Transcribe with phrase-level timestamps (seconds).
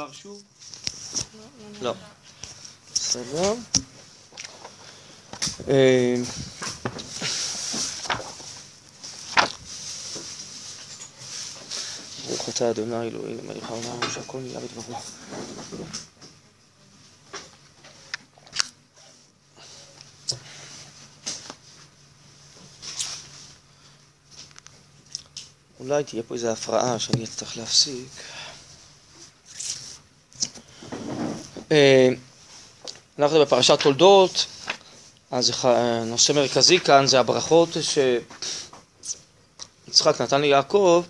[0.00, 0.42] כבר שוב?
[1.82, 1.94] לא.
[2.94, 3.54] בסדר.
[5.68, 6.14] אה,
[12.28, 14.94] ברוך אתה אדוני אלוהינו מלך העולם שהכל נהיה בדברו.
[25.80, 28.08] אולי תהיה פה איזו הפרעה שאני אצטרך להפסיק.
[28.18, 28.40] אה,
[33.18, 34.46] אנחנו בפרשת תולדות,
[35.30, 35.52] אז
[36.06, 37.68] נושא מרכזי כאן זה הברכות
[39.86, 41.04] שיצחק נתן ליעקב.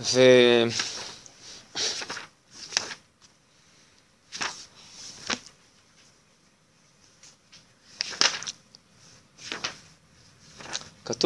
[0.00, 0.20] ו...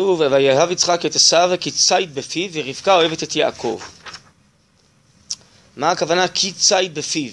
[0.00, 3.80] כתוב, ויאהב יצחק את עשיו ציד בפיו ורבקה אוהבת את יעקב.
[5.76, 7.32] מה הכוונה כי ציד בפיו?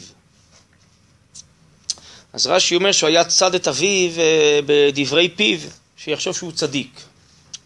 [2.34, 5.60] אז רש"י אומר שהוא היה צד את אביו אה, בדברי פיו,
[5.98, 7.02] שיחשוב שהוא צדיק.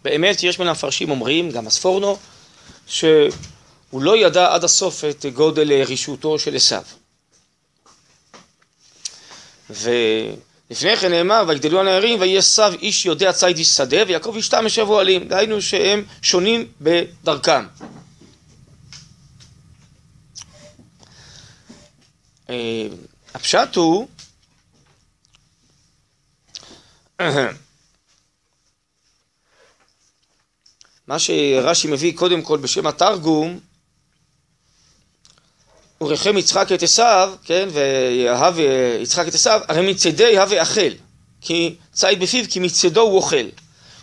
[0.04, 2.18] באמת יש מן המפרשים אומרים, גם הספורנו,
[2.86, 3.32] שהוא
[3.92, 6.82] לא ידע עד הסוף את גודל רשעותו של עשיו.
[9.70, 9.90] ו...
[10.72, 14.66] לפני כן נאמר, ויגדלו הנערים, ויהיה עשיו איש יודע ציד איש שדה, ויעקב איש תם
[14.66, 15.28] ישב אוהלים.
[15.28, 17.64] דהיינו שהם שונים בדרכם.
[22.50, 22.86] אה,
[23.34, 24.08] הפשט הוא
[31.08, 33.60] מה שרש"י מביא קודם כל בשם התרגום
[36.02, 38.54] וריחם יצחק את עשיו, כן, ויאהב
[39.02, 40.90] יצחק את עשיו, הרי מצדי הווה אכל,
[41.40, 43.46] כי ציד בפיו, כי מצדו הוא אוכל.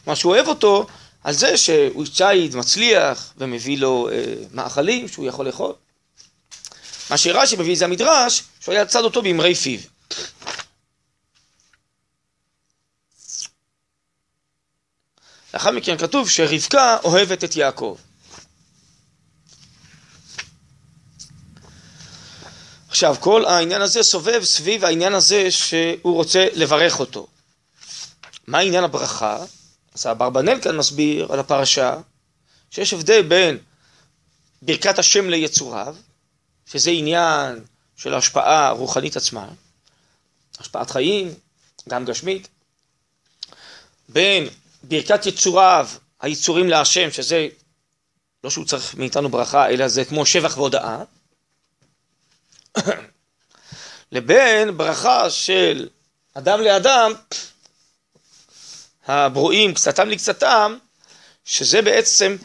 [0.03, 0.87] כלומר שהוא אוהב אותו
[1.23, 5.73] על זה שהוא ציד מצליח ומביא לו אה, מאכלים שהוא יכול לאכול.
[7.09, 9.79] מה שרש"י מביא זה המדרש, שהוא היה צד אותו באמרי פיו.
[15.53, 17.97] לאחר מכן כתוב שרבקה אוהבת את יעקב.
[22.99, 27.27] עכשיו, כל העניין הזה סובב סביב העניין הזה שהוא רוצה לברך אותו.
[28.47, 29.45] מה עניין הברכה?
[29.93, 31.97] אז אברבנאל כאן מסביר על הפרשה
[32.71, 33.57] שיש הבדל בין
[34.61, 35.95] ברכת השם ליצוריו,
[36.65, 37.59] שזה עניין
[37.97, 39.47] של השפעה רוחנית עצמה,
[40.59, 41.33] השפעת חיים,
[41.89, 42.47] גם גשמית,
[44.09, 44.47] בין
[44.83, 45.89] ברכת יצוריו,
[46.21, 47.47] היצורים להשם, שזה
[48.43, 51.03] לא שהוא צריך מאיתנו ברכה, אלא זה כמו שבח והודאה,
[54.11, 55.89] לבין ברכה של
[56.33, 57.13] אדם לאדם,
[59.05, 60.77] הברואים קצתם לקצתם,
[61.45, 62.35] שזה בעצם,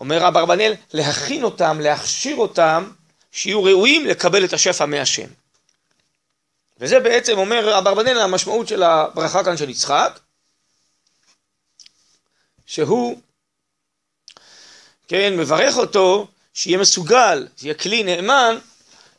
[0.00, 2.90] אומר אברבנאל, להכין אותם, להכשיר אותם,
[3.32, 5.28] שיהיו ראויים לקבל את השפע מהשם.
[6.80, 10.20] וזה בעצם אומר אברבנאל המשמעות של הברכה כאן של יצחק,
[12.66, 13.20] שהוא,
[15.08, 18.58] כן, מברך אותו, שיהיה מסוגל, שיהיה כלי נאמן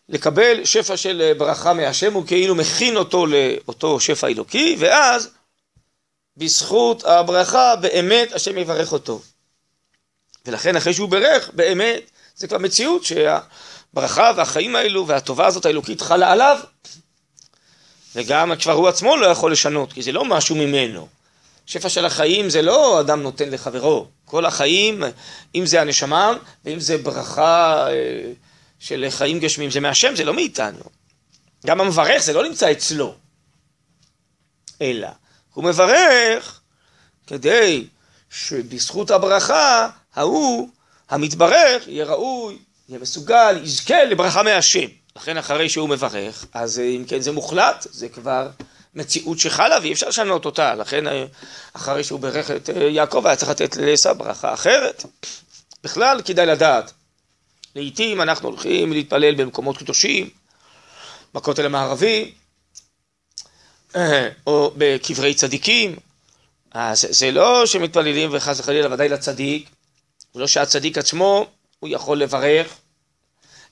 [0.09, 5.29] לקבל שפע של אה, ברכה מהשם, הוא כאילו מכין אותו לאותו שפע אלוקי, ואז
[6.37, 9.21] בזכות הברכה באמת השם יברך אותו.
[10.45, 12.01] ולכן אחרי שהוא ברך, באמת,
[12.35, 16.59] זה כבר מציאות שהברכה והחיים האלו והטובה הזאת האלוקית חלה עליו,
[18.15, 21.07] וגם כבר הוא עצמו לא יכול לשנות, כי זה לא משהו ממנו.
[21.65, 25.03] שפע של החיים זה לא אדם נותן לחברו, כל החיים,
[25.55, 26.33] אם זה הנשמה
[26.65, 28.31] ואם זה ברכה אה,
[28.79, 30.83] של חיים גשמיים זה מהשם, זה לא מאיתנו.
[31.65, 33.15] גם המברך זה לא נמצא אצלו,
[34.81, 35.07] אלא
[35.53, 36.59] הוא מברך
[37.27, 37.87] כדי
[38.29, 40.69] שבזכות הברכה ההוא,
[41.09, 42.57] המתברך, יהיה ראוי,
[42.89, 44.87] יהיה מסוגל, יזכה לברכה מהשם.
[45.15, 48.49] לכן אחרי שהוא מברך, אז אם כן זה מוחלט, זה כבר
[48.95, 50.75] מציאות שחלה ואי אפשר לשנות אותה.
[50.75, 51.03] לכן
[51.73, 55.03] אחרי שהוא ברך את יעקב היה צריך לתת לעשו ברכה אחרת.
[55.83, 56.91] בכלל כדאי לדעת
[57.77, 60.29] לעיתים אנחנו הולכים להתפלל במקומות קדושים,
[61.33, 62.31] בכותל המערבי,
[64.47, 65.95] או בקברי צדיקים,
[66.71, 69.69] אז זה לא שמתפללים וחס וחלילה ודאי לצדיק,
[70.35, 71.47] ולא שהצדיק עצמו
[71.79, 72.77] הוא יכול לברך,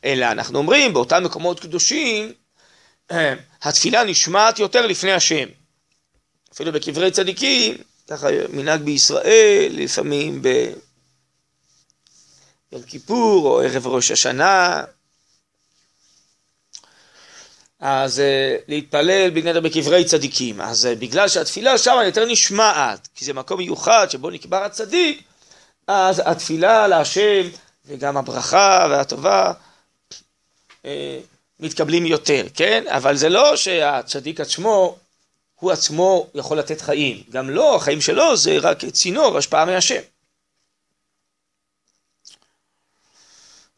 [0.05, 2.33] אלא אנחנו אומרים באותם מקומות קדושים,
[3.61, 5.47] התפילה נשמעת יותר לפני השם.
[6.53, 7.75] אפילו בקברי צדיקים,
[8.07, 10.41] ככה מנהג בישראל, לפעמים.
[12.71, 14.83] יום כיפור או ערב ראש השנה.
[17.79, 20.61] אז uh, להתפלל בגנדר בקברי צדיקים.
[20.61, 25.23] אז uh, בגלל שהתפילה שם יותר נשמעת, כי זה מקום מיוחד שבו נקבר הצדיק,
[25.87, 27.49] אז התפילה להשם
[27.85, 29.53] וגם הברכה והטובה
[30.85, 31.19] אה,
[31.59, 32.83] מתקבלים יותר, כן?
[32.87, 34.97] אבל זה לא שהצדיק עצמו,
[35.55, 37.23] הוא עצמו יכול לתת חיים.
[37.29, 40.01] גם לא, החיים שלו זה רק צינור, השפעה מהשם.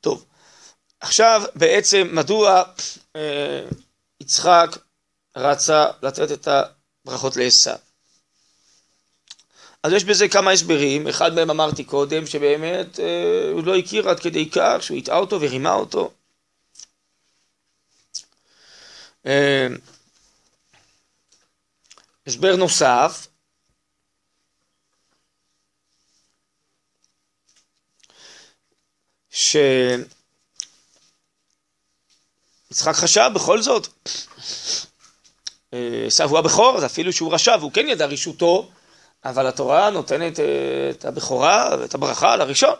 [0.01, 0.25] טוב,
[0.99, 2.63] עכשיו בעצם מדוע
[3.15, 3.63] אה,
[4.21, 4.77] יצחק
[5.35, 6.47] רצה לתת את
[7.05, 7.71] הברכות לעשו?
[9.83, 14.19] אז יש בזה כמה הסברים, אחד מהם אמרתי קודם, שבאמת אה, הוא לא הכיר עד
[14.19, 16.11] כדי כך שהוא הטעה אותו ורימה אותו.
[19.25, 19.67] אה,
[22.27, 23.27] הסבר נוסף,
[29.37, 30.05] שיצחק
[32.93, 33.87] חשב בכל זאת,
[35.73, 38.69] אה, עשו הוא הבכור, אפילו שהוא רשע והוא כן ידע רישותו,
[39.25, 40.45] אבל התורה נותנת אה,
[40.89, 42.75] את הבכורה ואת הברכה לראשון.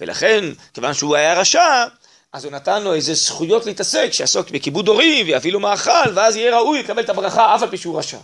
[0.00, 0.44] ולכן,
[0.74, 1.84] כיוון שהוא היה רשע,
[2.32, 6.56] אז הוא נתן לו איזה זכויות להתעסק, שיעסוק בכיבוד הורים ויביא לו מאכל, ואז יהיה
[6.58, 8.18] ראוי לקבל את הברכה אף על פי שהוא רשע.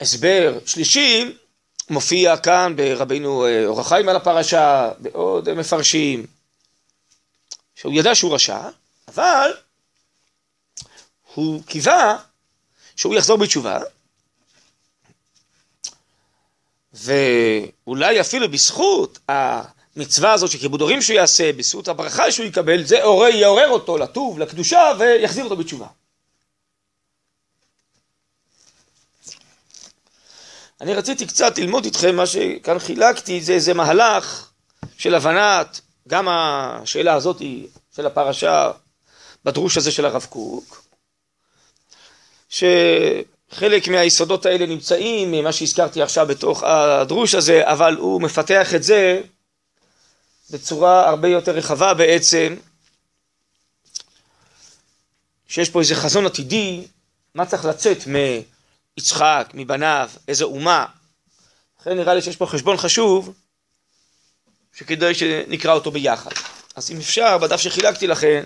[0.00, 1.36] הסבר שלישי
[1.90, 6.26] מופיע כאן ברבינו אה, אור החיים על הפרשה, בעוד מפרשים,
[7.74, 8.68] שהוא ידע שהוא רשע,
[9.08, 9.50] אבל
[11.34, 12.16] הוא קיווה
[12.96, 13.78] שהוא יחזור בתשובה,
[16.92, 22.96] ואולי אפילו בזכות המצווה הזאת של כיבוד הורים שהוא יעשה, בזכות הברכה שהוא יקבל, זה
[23.34, 25.86] יעורר אותו לטוב, לקדושה, ויחזיר אותו בתשובה.
[30.80, 34.50] אני רציתי קצת ללמוד איתכם מה שכאן חילקתי, זה איזה מהלך
[34.98, 37.42] של הבנת גם השאלה הזאת
[37.96, 38.70] של הפרשה
[39.44, 40.84] בדרוש הזה של הרב קוק,
[42.48, 49.20] שחלק מהיסודות האלה נמצאים ממה שהזכרתי עכשיו בתוך הדרוש הזה, אבל הוא מפתח את זה
[50.50, 52.56] בצורה הרבה יותר רחבה בעצם,
[55.48, 56.84] שיש פה איזה חזון עתידי,
[57.34, 58.06] מה צריך לצאת
[59.00, 60.86] מיצחק, מבניו, איזה אומה.
[61.80, 63.34] לכן נראה לי שיש פה חשבון חשוב,
[64.74, 66.30] שכדאי שנקרא אותו ביחד.
[66.76, 68.42] אז אם אפשר, בדף שחילקתי לכם,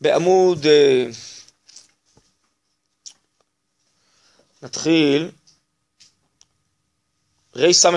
[0.00, 1.06] בעמוד, אה,
[4.62, 5.30] נתחיל,
[7.54, 7.88] ריס"ו.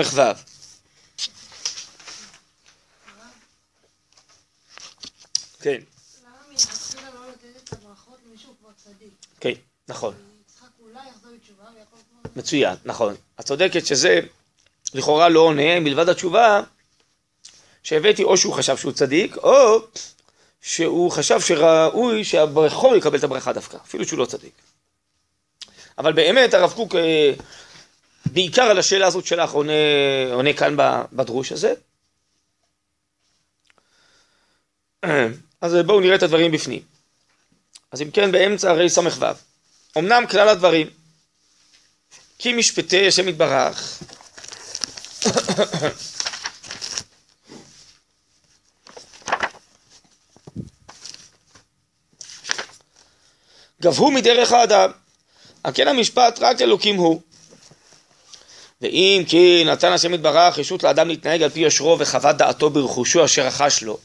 [5.60, 5.80] כן.
[9.40, 9.52] כן,
[9.88, 10.25] נכון.
[12.36, 13.14] מצוין, נכון.
[13.40, 14.20] את צודקת שזה
[14.94, 16.62] לכאורה לא עונה, מלבד התשובה
[17.82, 19.78] שהבאתי, או שהוא חשב שהוא צדיק, או
[20.60, 24.52] שהוא חשב שראוי שהבכור יקבל את הברכה דווקא, אפילו שהוא לא צדיק.
[25.98, 27.32] אבל באמת הרב קוק אה,
[28.26, 29.72] בעיקר על השאלה הזאת שלך עונה,
[30.32, 30.76] עונה כאן
[31.12, 31.74] בדרוש הזה.
[35.60, 36.82] אז בואו נראה את הדברים בפנים.
[37.92, 39.26] אז אם כן באמצע הרי ס"ו.
[39.98, 40.90] אמנם כלל הדברים
[42.38, 44.02] כי משפטי השם יתברך
[53.82, 54.90] גבהו מדרך האדם.
[55.64, 57.20] על כן המשפט רק אלוקים הוא.
[58.80, 63.46] ואם כי נתן השם יתברך רשות לאדם להתנהג על פי יושרו וחוות דעתו ברכושו אשר
[63.46, 63.98] רכש לו.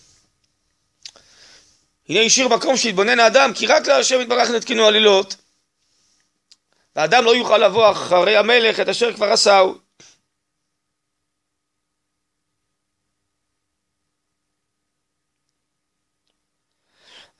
[2.10, 5.36] הנה השאיר מקום שיתבונן האדם כי רק להשם יתברך נתקנו עלילות.
[6.96, 9.78] והאדם לא יוכל לבוא אחרי המלך את אשר כבר עשהו.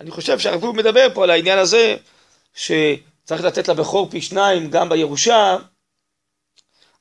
[0.02, 1.96] אני חושב שהרב קוק מדבר פה על העניין הזה
[2.54, 5.58] שצריך לתת לבכור פי שניים גם בירושה,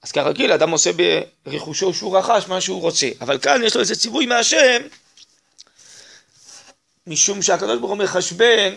[0.02, 0.90] אז כרגיל אדם עושה
[1.46, 4.82] ברכושו שהוא רכש מה שהוא רוצה, אבל כאן יש לו איזה ציווי מהשם,
[7.06, 8.74] משום שהקדוש ברוך הוא מחשבן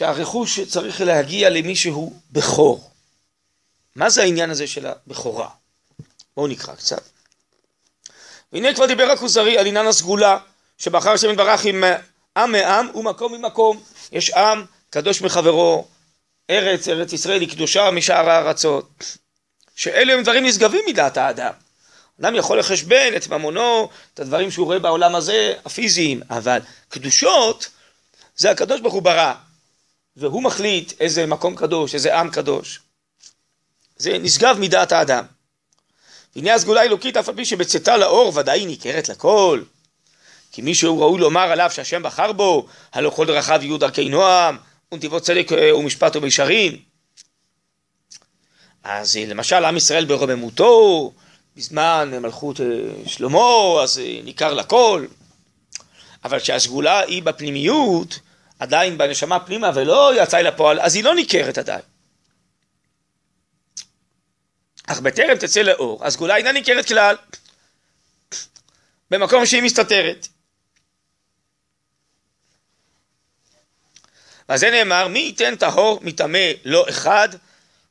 [0.00, 2.90] שהרכוש צריך להגיע למי שהוא בכור.
[3.96, 5.48] מה זה העניין הזה של הבכורה?
[6.36, 7.02] בואו נקרא קצת.
[8.52, 10.38] והנה כבר דיבר הכוזרי על עניין הסגולה,
[10.78, 11.84] שבחר השם יתברך עם
[12.36, 13.82] עם מעם ומקום ממקום.
[14.12, 15.86] יש עם קדוש מחברו,
[16.50, 19.16] ארץ, ארץ ישראל היא קדושה משאר הארצות.
[19.76, 21.52] שאלה הם דברים נשגבים מדעת האדם.
[22.20, 27.68] אדם יכול לחשבן את ממונו, את הדברים שהוא רואה בעולם הזה, הפיזיים, אבל קדושות
[28.36, 29.34] זה הקדוש ברוך הוא ברא,
[30.16, 32.80] והוא מחליט איזה מקום קדוש, איזה עם קדוש.
[33.96, 35.24] זה נשגב מדעת האדם.
[36.36, 39.62] והנה הסגולה האלוקית אף על פי שבצאתה לאור ודאי ניכרת לכל.
[40.52, 44.56] כי מי שהוא ראוי לומר עליו שהשם בחר בו, הלא כל דרכיו יהיו דרכי נועם,
[44.92, 46.78] ונתיבות צדק אה, ומשפט ומישרים.
[48.82, 51.12] אז אה, למשל עם ישראל ברוממותו,
[51.56, 52.60] בזמן מלכות
[53.06, 55.06] שלמה, אז ניכר לכל,
[56.24, 58.18] אבל כשהסגולה היא בפנימיות,
[58.60, 61.82] עדיין בנשמה פנימה ולא יצאה אל הפועל, אז היא לא ניכרת עדיין.
[64.86, 67.16] אך בטרם תצא לאור, הסגולה אינה ניכרת כלל,
[69.10, 70.26] במקום שהיא מסתתרת.
[74.48, 77.28] ועל זה נאמר, מי ייתן טהור מטמא לא אחד?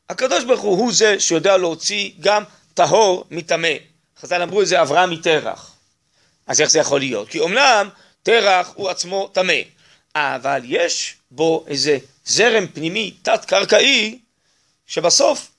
[0.10, 3.74] הקדוש ברוך הוא הוא זה שיודע להוציא גם טהור מטמא.
[4.20, 5.76] חז"ל אמרו את זה אברהם מטרח.
[6.48, 7.30] אז איך זה יכול להיות?
[7.30, 7.90] כי אמנם
[8.24, 9.54] תרח הוא עצמו טמא,
[10.16, 14.20] אבל יש בו איזה זרם פנימי תת-קרקעי
[14.88, 15.52] שבסוף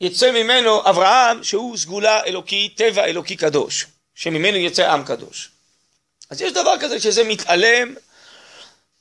[0.00, 5.50] יצא ממנו אברהם שהוא סגולה אלוקי, טבע אלוקי קדוש, שממנו יצא עם קדוש.
[6.30, 7.94] אז יש דבר כזה שזה מתעלם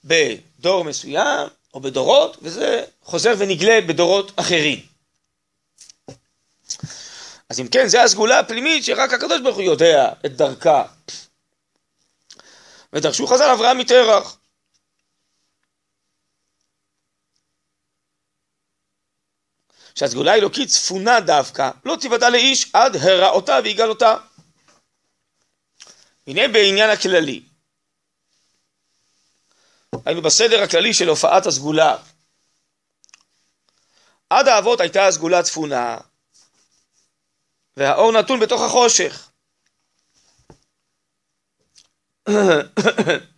[0.04, 4.80] בדור מסוים או בדורות, וזה חוזר ונגלה בדורות אחרים.
[7.50, 10.84] אז אם כן, זה הסגולה הפנימית שרק הקדוש ברוך הוא יודע את דרכה.
[12.94, 14.38] ודרשו חז"ל אברהם מתרח.
[19.96, 24.18] שהסגולה האלוקית צפונה דווקא, לא תיוודע לאיש עד הרעותה ויגלותה.
[26.28, 27.44] הנה בעניין הכללי.
[30.06, 31.98] היינו בסדר הכללי של הופעת הסגולה.
[34.30, 35.98] עד האבות הייתה הסגולה צפונה,
[37.78, 39.30] והאור נתון בתוך החושך.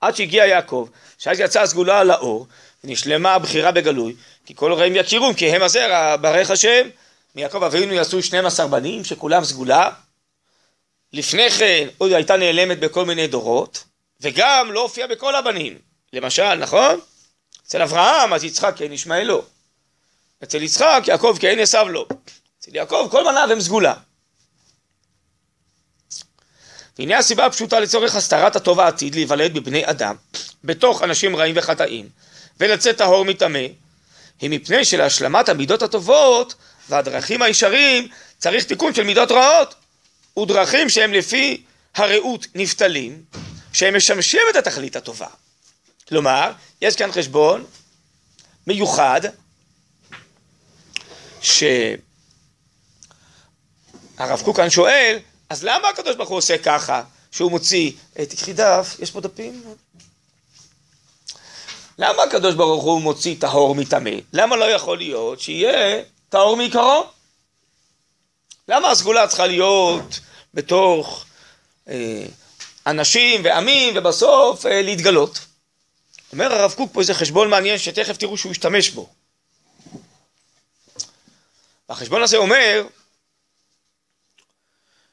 [0.00, 0.88] עד שהגיע יעקב,
[1.22, 2.46] שאז יצאה הסגולה על האור,
[2.84, 4.14] ונשלמה הבחירה בגלוי,
[4.46, 6.88] כי כל רעים יכירום, כי הם הזרע, ברך השם.
[7.34, 9.90] מיעקב אבינו יצאו 12 בנים, שכולם סגולה.
[11.12, 13.84] לפני כן עוד הייתה נעלמת בכל מיני דורות,
[14.20, 15.78] וגם לא הופיעה בכל הבנים.
[16.12, 17.00] למשל, נכון?
[17.66, 19.42] אצל אברהם, אז יצחק כן ישמעאל לא.
[20.42, 22.06] אצל יצחק, יעקב כן עשו לו.
[22.60, 23.94] אצל יעקב כל בניו הם סגולה.
[26.98, 30.16] והנה הסיבה הפשוטה לצורך הסתרת הטוב העתיד להיוולד בבני אדם,
[30.64, 32.08] בתוך אנשים רעים וחטאים,
[32.60, 33.66] ולצאת טהור מטמא,
[34.40, 36.54] היא מפני שלהשלמת המידות הטובות
[36.88, 38.08] והדרכים הישרים
[38.38, 39.74] צריך תיקון של מידות רעות,
[40.38, 41.62] ודרכים שהם לפי
[41.94, 43.22] הרעות נפתלים,
[43.72, 45.26] שהם משמשים את התכלית הטובה.
[46.08, 47.64] כלומר, יש כאן חשבון
[48.66, 49.20] מיוחד,
[51.40, 52.02] שהרב
[54.44, 55.18] קוק כאן שואל,
[55.52, 59.64] אז למה הקדוש ברוך הוא עושה ככה, שהוא מוציא, אה, תקחי דף, יש פה דפים?
[61.98, 64.10] למה הקדוש ברוך הוא מוציא טהור מטמא?
[64.32, 67.06] למה לא יכול להיות שיהיה טהור מעיקרו?
[68.68, 70.20] למה הסגולה צריכה להיות
[70.54, 71.24] בתוך
[71.88, 72.26] אה,
[72.86, 75.38] אנשים ועמים ובסוף אה, להתגלות?
[76.32, 79.08] אומר הרב קוק פה איזה חשבון מעניין שתכף תראו שהוא ישתמש בו.
[81.88, 82.86] החשבון הזה אומר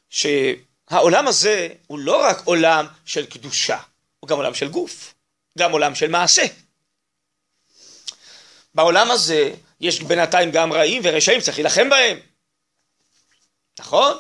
[0.10, 3.80] שהעולם הזה הוא לא רק עולם של קדושה,
[4.20, 5.14] הוא גם עולם של גוף,
[5.58, 6.44] גם עולם של מעשה.
[8.76, 12.20] בעולם הזה יש בינתיים גם רעים ורשעים, צריך להילחם בהם.
[13.80, 14.18] נכון?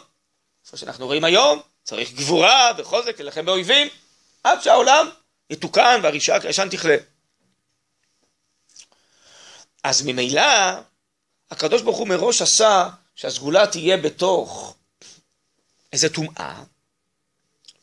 [0.69, 3.87] כמו שאנחנו רואים היום, צריך גבורה וחוזק להילחם באויבים,
[4.43, 5.09] עד שהעולם
[5.49, 6.95] יתוקן והרשעה כישן תכלה.
[9.83, 10.41] אז ממילא,
[11.51, 14.75] הקדוש ברוך הוא מראש עשה שהסגולה תהיה בתוך
[15.93, 16.63] איזה טומאה,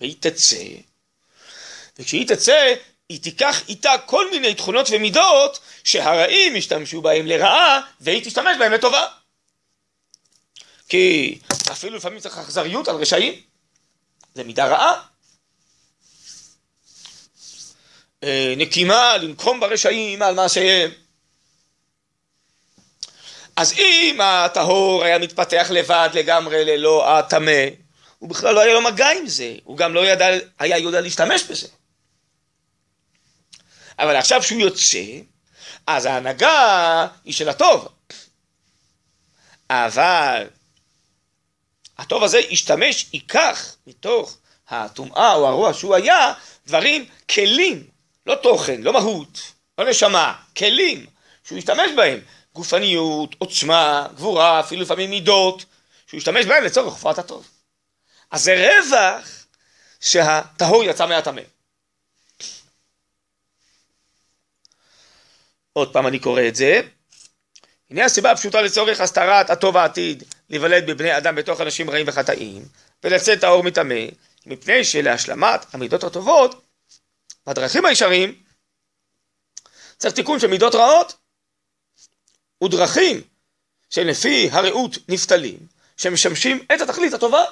[0.00, 0.64] והיא תצא,
[1.98, 2.74] וכשהיא תצא,
[3.08, 9.06] היא תיקח איתה כל מיני תכונות ומידות שהרעים ישתמשו בהם לרעה, והיא תשתמש בהם לטובה.
[10.88, 11.38] כי
[11.72, 13.34] אפילו לפעמים צריך אכזריות על רשעים,
[14.34, 15.02] זה מידה רעה.
[18.24, 20.90] אה, נקימה, לנקום ברשעים על מעשיהם.
[23.56, 27.52] אז אם הטהור היה מתפתח לבד לגמרי ללא הטמא,
[28.26, 30.26] הוא בכלל לא היה לו מגע עם זה, הוא גם לא ידע,
[30.58, 31.68] היה יודע להשתמש בזה.
[33.98, 35.04] אבל עכשיו שהוא יוצא,
[35.86, 37.88] אז ההנהגה היא של הטוב.
[39.70, 40.46] אבל
[41.98, 44.36] הטוב הזה ישתמש, ייקח מתוך
[44.68, 46.32] הטומאה או הרוע שהוא היה,
[46.66, 47.86] דברים, כלים,
[48.26, 51.06] לא תוכן, לא מהות, לא נשמה, כלים
[51.44, 52.20] שהוא ישתמש בהם,
[52.54, 55.64] גופניות, עוצמה, גבורה, אפילו לפעמים מידות,
[56.06, 57.55] שהוא ישתמש בהם לצורך הופעת הטוב.
[58.30, 59.46] אז זה רווח
[60.00, 61.42] שהטהור יצא מהטמא.
[65.72, 66.80] עוד פעם אני קורא את זה.
[67.90, 72.64] הנה הסיבה הפשוטה לצורך הסתרת הטוב העתיד להיוולד בבני אדם בתוך אנשים רעים וחטאים,
[73.04, 74.04] ולצאת האור מטמא,
[74.46, 76.64] מפני שלהשלמת המידות הטובות,
[77.46, 78.42] בדרכים הישרים,
[79.96, 81.16] צריך תיקון של מידות רעות
[82.64, 83.20] ודרכים
[83.90, 85.58] שלפי הרעות נפתלים,
[85.96, 87.44] שמשמשים את התכלית הטובה.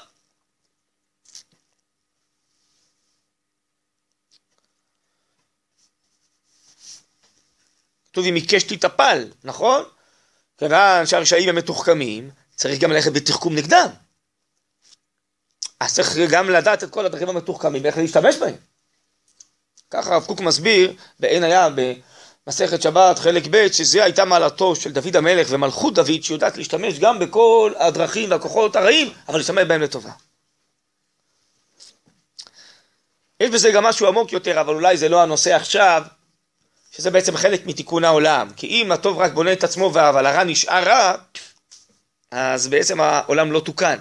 [8.14, 9.84] כתוב אם עיקש תטפל, נכון?
[10.58, 13.88] כיוון שהרשעים הם מתוחכמים, צריך גם ללכת בתחכום נגדם.
[15.80, 18.54] אז צריך גם לדעת את כל הדרכים המתוחכמים ואיך להשתמש בהם.
[19.90, 21.72] ככה הרב קוק מסביר בעין הים
[22.46, 27.18] במסכת שבת חלק ב' שזה הייתה מעלתו של דוד המלך ומלכות דוד שיודעת להשתמש גם
[27.18, 30.10] בכל הדרכים והכוחות הרעים אבל להשתמש בהם לטובה.
[33.40, 36.02] יש בזה גם משהו עמוק יותר אבל אולי זה לא הנושא עכשיו
[36.96, 40.84] שזה בעצם חלק מתיקון העולם כי אם הטוב רק בונה את עצמו אבל הרע נשאר
[40.84, 41.14] רע
[42.30, 43.98] אז בעצם העולם לא תוקן.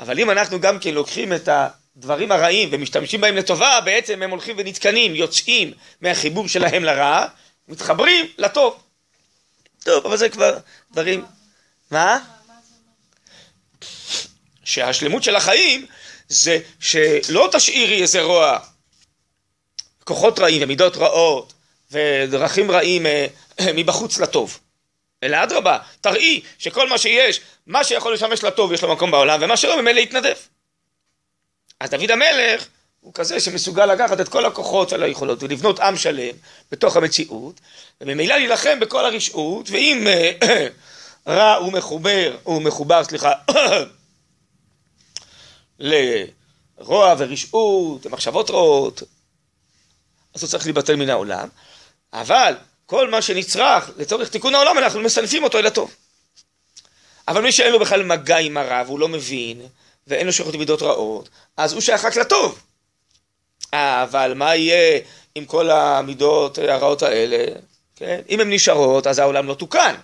[0.00, 4.56] אבל אם אנחנו גם כן לוקחים את הדברים הרעים ומשתמשים בהם לטובה, בעצם הם הולכים
[4.58, 7.26] ונתקנים, יוצאים מהחיבור שלהם לרע,
[7.68, 8.82] מתחברים לטוב.
[9.84, 10.58] טוב, אבל זה כבר
[10.92, 11.24] דברים...
[11.90, 12.18] מה?
[14.64, 15.86] שהשלמות של החיים
[16.28, 18.58] זה שלא תשאירי איזה רוע,
[20.04, 21.52] כוחות רעים ומידות רעות
[21.92, 23.26] ודרכים רעים אה,
[23.74, 24.58] מבחוץ לטוב.
[25.22, 29.56] אלא אדרבה, תראי שכל מה שיש, מה שיכול לשמש לטוב יש לו מקום בעולם, ומה
[29.56, 30.36] שלא ממילא יתנדב.
[31.80, 32.66] אז דוד המלך
[33.00, 36.34] הוא כזה שמסוגל לקחת את כל הכוחות של היכולות ולבנות עם שלם
[36.70, 37.60] בתוך המציאות,
[38.00, 40.66] וממילא להילחם בכל הרשעות, ואם אה,
[41.36, 43.32] רע הוא מחובר, הוא מחובר, סליחה,
[45.78, 49.02] לרוע ורשעות ומחשבות רעות,
[50.34, 51.48] אז הוא צריך להיבטל מן העולם,
[52.12, 52.54] אבל
[52.86, 55.94] כל מה שנצרך לצורך תיקון העולם אנחנו מסנפים אותו אל הטוב.
[57.28, 59.62] אבל מי שאין לו בכלל מגע עם הרע והוא לא מבין
[60.06, 62.62] ואין לו שייכות מידות רעות אז הוא שייך רק לטוב.
[63.72, 65.00] אבל מה יהיה
[65.34, 67.44] עם כל המידות הרעות האלה?
[67.96, 68.20] כן?
[68.28, 69.94] אם הן נשארות אז העולם לא תוקן.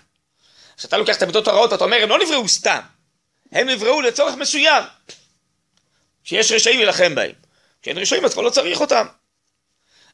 [0.76, 2.80] כשאתה לוקח את המידות הרעות אתה אומר הם לא נבראו סתם
[3.52, 4.85] הם נבראו לצורך מסוים
[6.24, 7.33] שיש רשעים להילחם בהם.
[7.83, 9.06] כשאין רשעים אז כבר לא צריך אותם.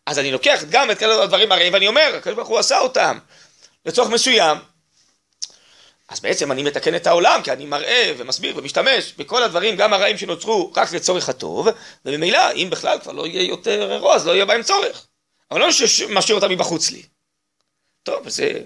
[0.06, 3.18] אז אני לוקח גם את כל הדברים הרעים ואני אומר, הקדוש ברוך הוא עשה אותם
[3.86, 4.58] לצורך מסוים.
[6.08, 10.18] אז בעצם אני מתקן את העולם, כי אני מראה ומסביר ומשתמש בכל הדברים, גם הרעים
[10.18, 11.68] שנוצרו רק לצורך הטוב,
[12.04, 15.06] וממילא, אם בכלל כבר לא יהיה יותר רוע, אז לא יהיה בהם צורך.
[15.50, 15.68] אבל לא
[16.08, 17.02] משאיר אותם מבחוץ לי.
[18.02, 18.60] טוב, זה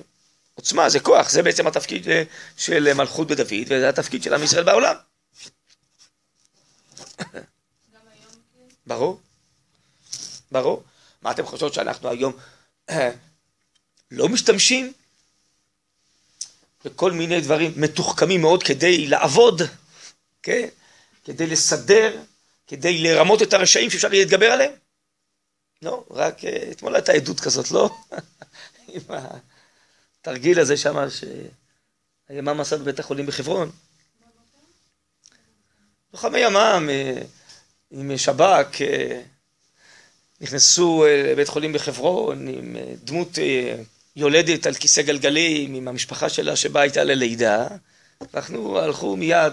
[0.54, 2.22] עוצמה, זה כוח, זה בעצם התפקיד אה,
[2.56, 4.94] של מלכות בדוד, וזה התפקיד של עם ישראל בעולם.
[8.86, 9.20] ברור,
[10.52, 10.82] ברור.
[11.22, 12.32] מה אתם חושבות שאנחנו היום
[14.10, 14.92] לא משתמשים
[16.84, 19.62] בכל מיני דברים מתוחכמים מאוד כדי לעבוד,
[20.42, 20.68] כן?
[21.24, 22.22] כדי לסדר,
[22.66, 24.72] כדי לרמות את הרשעים שאפשר להתגבר עליהם?
[25.82, 27.90] לא, רק אה, אתמול הייתה עדות כזאת, לא?
[28.88, 29.02] עם
[30.20, 30.96] התרגיל הזה שם
[32.28, 33.70] שהימ"מ עשה בבית החולים בחברון.
[36.12, 37.22] לוחמי ימ"מ אה,
[37.90, 39.22] עם שב"כ אה,
[40.40, 43.74] נכנסו אה, לבית חולים בחברון עם אה, דמות אה,
[44.16, 47.66] יולדת על כיסא גלגלים עם המשפחה שלה שבאה איתה ללידה.
[48.34, 49.52] אנחנו הלכו מיד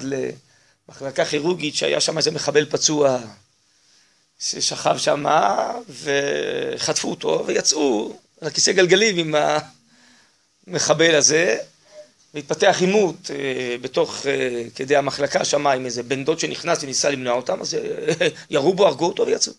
[0.89, 3.19] למחלקה כירורגית שהיה שם איזה מחבל פצוע
[4.39, 5.25] ששכב שם
[6.03, 9.35] וחטפו אותו ויצאו על הכיסא גלגלים עם
[10.67, 11.57] המחבל הזה
[12.33, 13.31] והתפתח עימות
[13.81, 14.25] בתוך,
[14.75, 17.77] כדי המחלקה שם עם איזה בן דוד שנכנס וניסה למנוע אותם אז
[18.49, 19.53] ירו בו, הרגו אותו ויצאו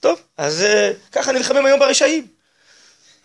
[0.00, 2.26] טוב, אז אה, ככה נלחמים היום ברשעים.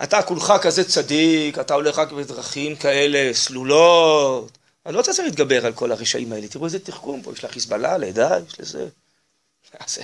[0.03, 4.57] אתה כולך כזה צדיק, אתה הולך רק בדרכים כאלה סלולות.
[4.85, 7.97] אני לא רוצה להתגבר על כל הרשעים האלה, תראו איזה תחכום פה, יש לה חיזבאללה,
[7.97, 8.87] לידה, יש לזה.
[9.79, 9.99] אז,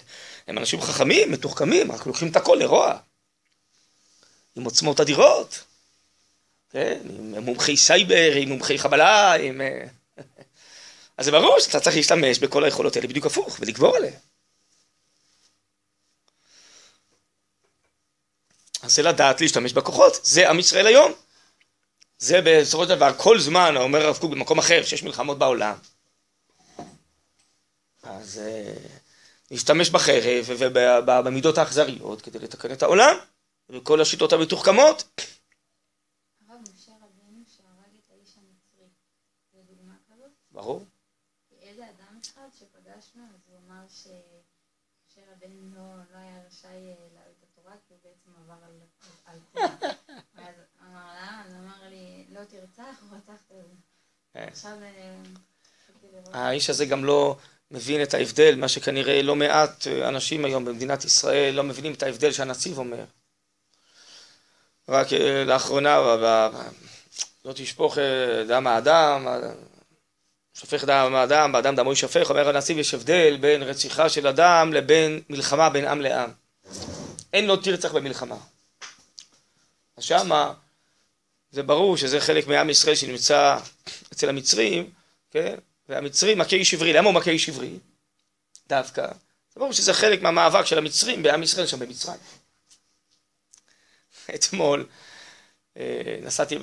[0.47, 2.97] הם אנשים חכמים, מתוחכמים, רק לוקחים את הכל לרוע.
[4.55, 5.63] עם עוצמות אדירות.
[6.69, 9.61] כן, עם מומחי סייבר, עם מומחי חבלה, עם...
[9.61, 9.85] אה,
[11.17, 14.13] אז זה ברור שאתה צריך להשתמש בכל היכולות האלה בדיוק הפוך, ולגבור עליהן.
[18.83, 21.11] אז זה לדעת להשתמש בכוחות, זה עם ישראל היום.
[22.17, 25.77] זה בסופו של דבר, כל זמן, אומר הרב קוק במקום אחר, שיש מלחמות בעולם,
[28.03, 28.73] אז אה,
[29.51, 33.15] להשתמש בחרב ובמידות האכזריות כדי לתקן את העולם,
[33.69, 35.03] וכל השיטות המתוחכמות.
[40.51, 40.85] ברור.
[41.61, 47.21] איזה אדם אחד שפגשנו, אז הוא אמר שמשה רבנו לא היה רשאי התורה,
[47.87, 48.71] כי הוא בעצם עבר על,
[49.25, 49.69] על כולם.
[50.47, 53.55] אז אמר לה, אז אמר לי, לא תרצח, הוא רצח את.
[54.33, 54.71] עכשיו...
[54.71, 55.15] אה,
[55.89, 56.29] רציתי לראות.
[56.35, 57.37] האיש הזה גם לא
[57.71, 62.03] מבין את ההבדל, מה שכנראה לא מעט אה, אנשים היום במדינת ישראל לא מבינים את
[62.03, 63.05] ההבדל שהנציב אומר.
[64.89, 65.97] רק אה, לאחרונה,
[67.45, 69.39] לא תשפוך אה, דם האדם, אה,
[70.53, 75.21] שופך דם האדם, באדם דמו יישפך, אומר הנציב יש הבדל בין רציחה של אדם לבין
[75.29, 76.29] מלחמה בין עם לעם.
[77.33, 78.37] אין לו תרצח במלחמה.
[79.97, 80.53] אז שמה
[81.51, 83.57] זה ברור שזה חלק מעם ישראל שנמצא
[84.13, 84.91] אצל המצרים,
[85.31, 85.55] כן?
[85.89, 87.79] והמצרים מכה איש עברי, למה הוא מכה איש עברי?
[88.67, 89.07] דווקא.
[89.53, 92.19] זה ברור שזה חלק מהמאבק של המצרים בעם ישראל שם במצרים.
[94.35, 94.85] אתמול
[95.77, 96.57] אה, נסעתי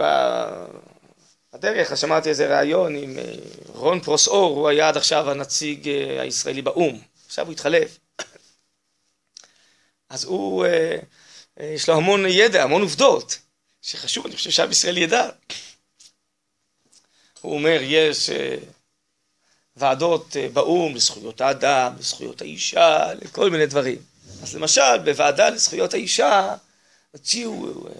[1.54, 3.34] בדרך, אז שמעתי איזה ראיון עם אה,
[3.66, 7.98] רון פרוסאור, הוא היה עד עכשיו הנציג אה, הישראלי באו"ם, עכשיו הוא התחלף.
[10.08, 10.98] אז הוא, אה,
[11.60, 13.38] אה, יש לו המון ידע, המון עובדות,
[13.82, 15.28] שחשוב, אני חושב שעם ישראל ידע.
[17.40, 18.56] הוא אומר, יש אה,
[19.76, 23.98] ועדות אה, באו"ם לזכויות האדם, לזכויות האישה, לכל מיני דברים.
[24.42, 26.54] אז למשל, בוועדה לזכויות האישה,
[27.10, 27.92] הוציאו אה,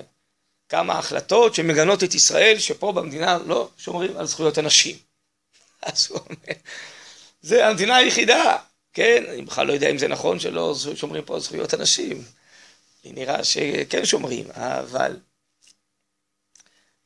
[0.69, 4.97] כמה החלטות שמגנות את ישראל, שפה במדינה לא שומרים על זכויות הנשים.
[5.83, 6.59] אז הוא אומר,
[7.43, 8.57] זה המדינה היחידה,
[8.99, 9.25] כן?
[9.29, 12.25] אני בכלל לא יודע אם זה נכון שלא שומרים פה זכויות הנשים.
[13.05, 15.17] לי נראה שכן שומרים, אבל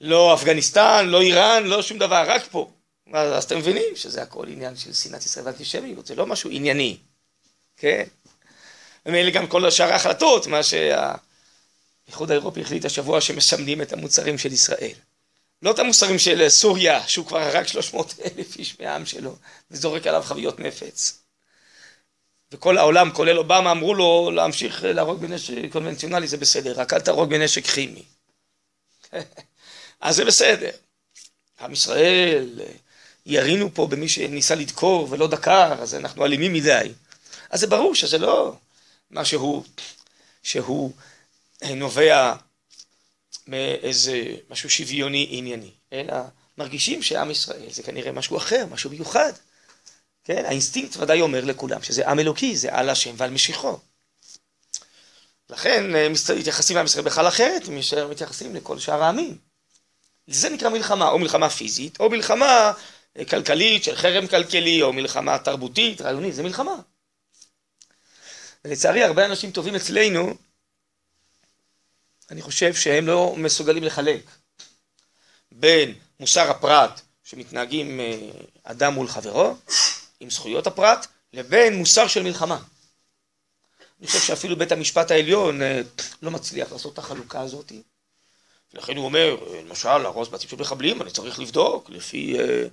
[0.01, 2.71] לא אפגניסטן, לא איראן, לא שום דבר, רק פה.
[3.13, 6.97] אז, אתם מבינים שזה הכל עניין של שנאת ישראל ואנטישמיות, זה לא משהו ענייני,
[7.77, 8.05] כן?
[9.07, 14.95] ומילא גם כל שאר ההחלטות, מה שהאיחוד האירופי החליט השבוע שמסמנים את המוצרים של ישראל.
[15.63, 19.37] לא את המוצרים של סוריה, שהוא כבר הרג 300 אלף איש מהעם שלו,
[19.71, 21.22] וזורק עליו חביות נפץ.
[22.53, 27.31] וכל העולם, כולל אובמה, אמרו לו להמשיך להרוג בנשק קונבנציונלי, זה בסדר, רק אל תהרוג
[27.31, 28.03] בנשק כימי.
[30.01, 30.71] אז זה בסדר.
[31.61, 32.61] עם ישראל,
[33.27, 36.93] ירינו פה במי שניסה לדקור ולא דקר, אז אנחנו אלימים מדי.
[37.51, 38.55] אז זה ברור שזה לא
[39.11, 39.65] משהו
[40.43, 40.93] שהוא
[41.63, 42.35] נובע
[43.47, 46.15] מאיזה משהו שוויוני ענייני, אלא
[46.59, 49.33] מרגישים שעם ישראל זה כנראה משהו אחר, משהו מיוחד.
[50.25, 53.79] כן, האינסטינקט ודאי אומר לכולם שזה עם אלוקי, זה על השם ועל משיחו.
[55.51, 56.09] לכן אה,
[56.39, 59.39] מתייחסים לעם ישראל בכלל אחרת מאשר מתייחסים לכל שאר העמים.
[60.27, 62.73] זה נקרא מלחמה, או מלחמה פיזית, או מלחמה
[63.19, 66.75] אה, כלכלית של חרם כלכלי, או מלחמה תרבותית, רעיונית, זה מלחמה.
[68.65, 70.35] ולצערי הרבה אנשים טובים אצלנו,
[72.31, 74.23] אני חושב שהם לא מסוגלים לחלק
[75.53, 78.31] בין מוסר הפרט שמתנהגים אה,
[78.65, 79.57] אדם מול חברו,
[80.23, 82.59] עם זכויות הפרט, לבין מוסר של מלחמה.
[84.01, 85.81] אני חושב שאפילו בית המשפט העליון אה,
[86.23, 87.73] לא מצליח לעשות את החלוקה הזאת.
[88.75, 92.65] ולכן הוא אומר, אה, למשל, להרוס בתים של מחבלים, אני צריך לבדוק לפי אה,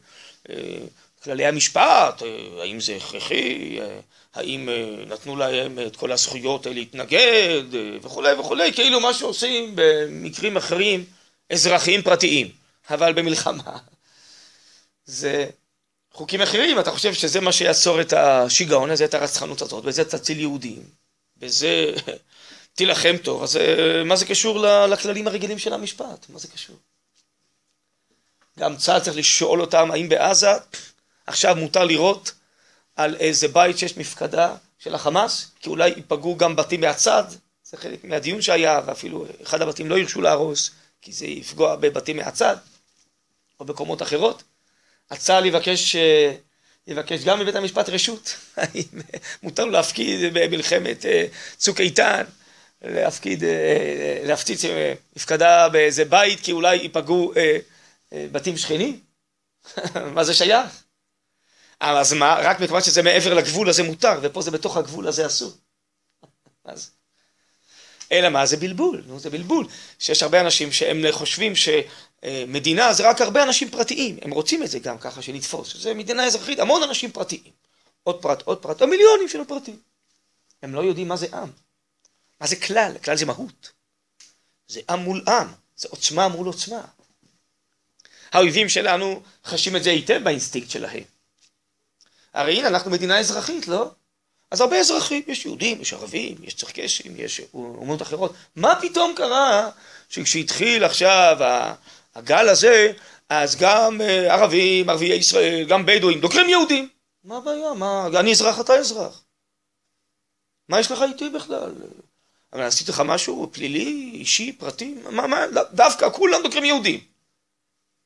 [0.50, 0.78] אה,
[1.24, 4.00] כללי המשפט, אה, האם זה הכרחי, אה,
[4.34, 9.72] האם אה, נתנו להם את כל הזכויות אה, להתנגד אה, וכולי וכולי, כאילו מה שעושים
[9.76, 11.06] במקרים אחרים
[11.50, 12.52] אזרחיים פרטיים,
[12.90, 13.78] אבל במלחמה
[15.06, 15.50] זה
[16.14, 20.40] חוקים אחרים, אתה חושב שזה מה שיעצור את השיגעון הזה, את הרצחנות הזאת, בזה תציל
[20.40, 20.84] יהודים,
[21.38, 21.86] בזה
[22.78, 26.30] תילחם טוב, אז אה, מה זה קשור לכללים הרגילים של המשפט?
[26.30, 26.76] מה זה קשור?
[28.60, 30.52] גם צה"ל צריך לשאול אותם האם בעזה
[31.28, 32.32] עכשיו מותר לירות
[32.96, 37.24] על איזה בית שיש מפקדה של החמאס, כי אולי ייפגעו גם בתים מהצד,
[37.64, 42.56] זה חלק מהדיון שהיה, ואפילו אחד הבתים לא ירשו להרוס, כי זה יפגוע בבתים מהצד,
[43.60, 44.44] או בקומות אחרות.
[45.12, 46.34] הצה"ל יבקש, אה,
[46.88, 49.02] יבקש גם מבית המשפט רשות, האם
[49.44, 51.26] מותר לו להפקיד במלחמת אה,
[51.58, 52.24] צוק איתן,
[52.82, 57.58] להפקיד, אה, להפציץ אה, מפקדה באיזה בית, כי אולי ייפגעו אה,
[58.14, 59.00] אה, בתים שכנים?
[60.16, 60.84] מה זה שייך?
[61.80, 65.52] אז מה, רק מכיוון שזה מעבר לגבול הזה מותר, ופה זה בתוך הגבול הזה אסור.
[66.66, 66.92] אז...
[68.12, 68.46] אלא מה?
[68.46, 69.68] זה בלבול, נו, זה בלבול.
[70.00, 71.54] שיש הרבה אנשים שהם חושבים
[72.26, 76.26] שמדינה זה רק הרבה אנשים פרטיים, הם רוצים את זה גם ככה שנתפוס, זה מדינה
[76.26, 77.52] אזרחית, המון אנשים פרטיים.
[78.04, 79.80] עוד פרט, עוד פרט, או מיליונים של פרטים.
[80.62, 81.50] הם לא יודעים מה זה עם.
[82.42, 82.98] מה זה כלל?
[83.04, 83.72] כלל זה מהות.
[84.68, 86.82] זה עם מול עם, זה עוצמה מול עוצמה.
[88.32, 91.04] האויבים שלנו חשים את זה היטב באינסטינקט שלהם.
[92.34, 93.92] הרי הנה, אנחנו מדינה אזרחית, לא?
[94.52, 98.34] אז הרבה אזרחים, יש יהודים, יש ערבים, יש צ'רקסים, יש אומות אחרות.
[98.56, 99.70] מה פתאום קרה
[100.10, 101.38] שכשהתחיל עכשיו
[102.16, 102.94] הגל הזה,
[103.30, 106.90] אז גם אה, ערבים, ערביי ישראל, גם בדואים, דוקרים יהודים.
[107.24, 107.74] מה הבעיה?
[107.74, 109.24] מה, אני אזרח, אתה אזרח.
[110.70, 111.72] מה יש לך איתי בכלל?
[112.54, 114.96] אבל עשיתי לך משהו פלילי, אישי, פרטי?
[115.12, 117.00] מה, מה, דווקא כולם דוקרים יהודים.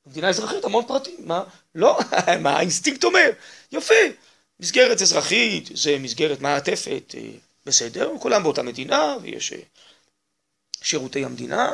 [0.05, 1.43] מדינה אזרחית, המון פרטים, מה?
[1.75, 1.99] לא,
[2.43, 3.29] מה האינסטינקט אומר?
[3.71, 4.11] יופי,
[4.59, 7.29] מסגרת אזרחית, זה מסגרת מעטפת, אה,
[7.65, 9.59] בסדר, כולם באותה מדינה, ויש אה,
[10.81, 11.71] שירותי המדינה,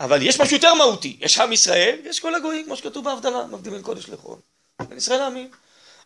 [0.00, 3.72] אבל יש משהו יותר מהותי, יש עם ישראל ויש כל הגויים, כמו שכתוב בהבדלה, המבדיל
[3.72, 4.38] בין קודש לחול.
[4.88, 5.50] בין ישראל לעמים.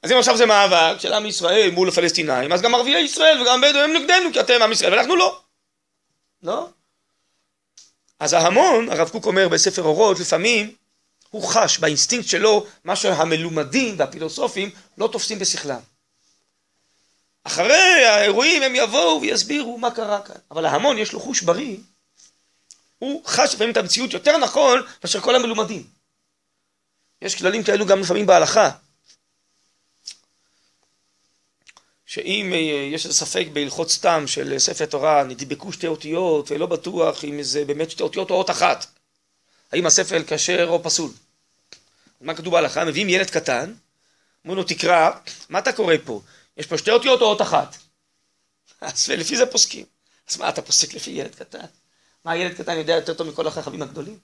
[0.03, 3.61] אז אם עכשיו זה מאבק של עם ישראל מול הפלסטינאים, אז גם ערביי ישראל וגם
[3.61, 5.41] בדואים הם נגדנו, כי אתם עם ישראל ואנחנו לא.
[6.43, 6.69] לא?
[8.21, 10.75] אז ההמון, הרב קוק אומר בספר אורות, לפעמים
[11.31, 15.81] הוא חש באינסטינקט שלו מה שהמלומדים והפילוסופים לא תופסים בשכלם.
[17.45, 20.37] אחרי האירועים הם יבואו ויסבירו מה קרה כאן.
[20.51, 21.77] אבל ההמון יש לו חוש בריא,
[22.99, 25.87] הוא חש לפעמים את המציאות יותר נכון מאשר כל המלומדים.
[27.23, 28.71] יש כללים כאלו גם לפעמים בהלכה.
[32.07, 32.59] שאם אה,
[32.95, 37.65] יש איזה ספק בהלכות סתם של ספר תורה, נדבקו שתי אותיות ולא בטוח אם זה
[37.65, 38.87] באמת שתי אותיות או אות אחת.
[39.73, 41.11] האם הספר כשר או פסול.
[42.21, 42.85] מה כתוב בהלכה?
[42.85, 43.75] מביאים ילד קטן,
[44.45, 45.11] אומרים לו תקרא,
[45.49, 46.21] מה אתה קורא פה?
[46.57, 47.77] יש פה שתי אותיות או אות אחת?
[48.81, 49.87] אז לפי זה פוסקים.
[50.31, 51.67] אז מה אתה פוסק לפי ילד קטן?
[52.27, 54.19] מה הילד קטן יודע יותר טוב מכל החכמים הגדולים?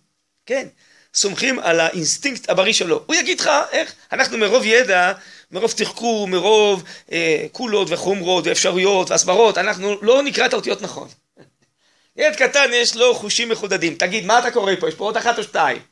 [0.46, 0.68] כן,
[1.14, 3.02] סומכים על האינסטינקט הבריא שלו.
[3.06, 5.12] הוא יגיד לך איך, אנחנו מרוב ידע,
[5.50, 11.08] מרוב תחקור, מרוב אה, קולות וחומרות ואפשרויות והסברות, אנחנו לא נקרא את האותיות נכון.
[12.16, 13.94] ילד קטן יש לו חושים מחודדים.
[13.94, 14.88] תגיד, מה אתה קורא פה?
[14.88, 15.82] יש פה עוד אחת או שתיים?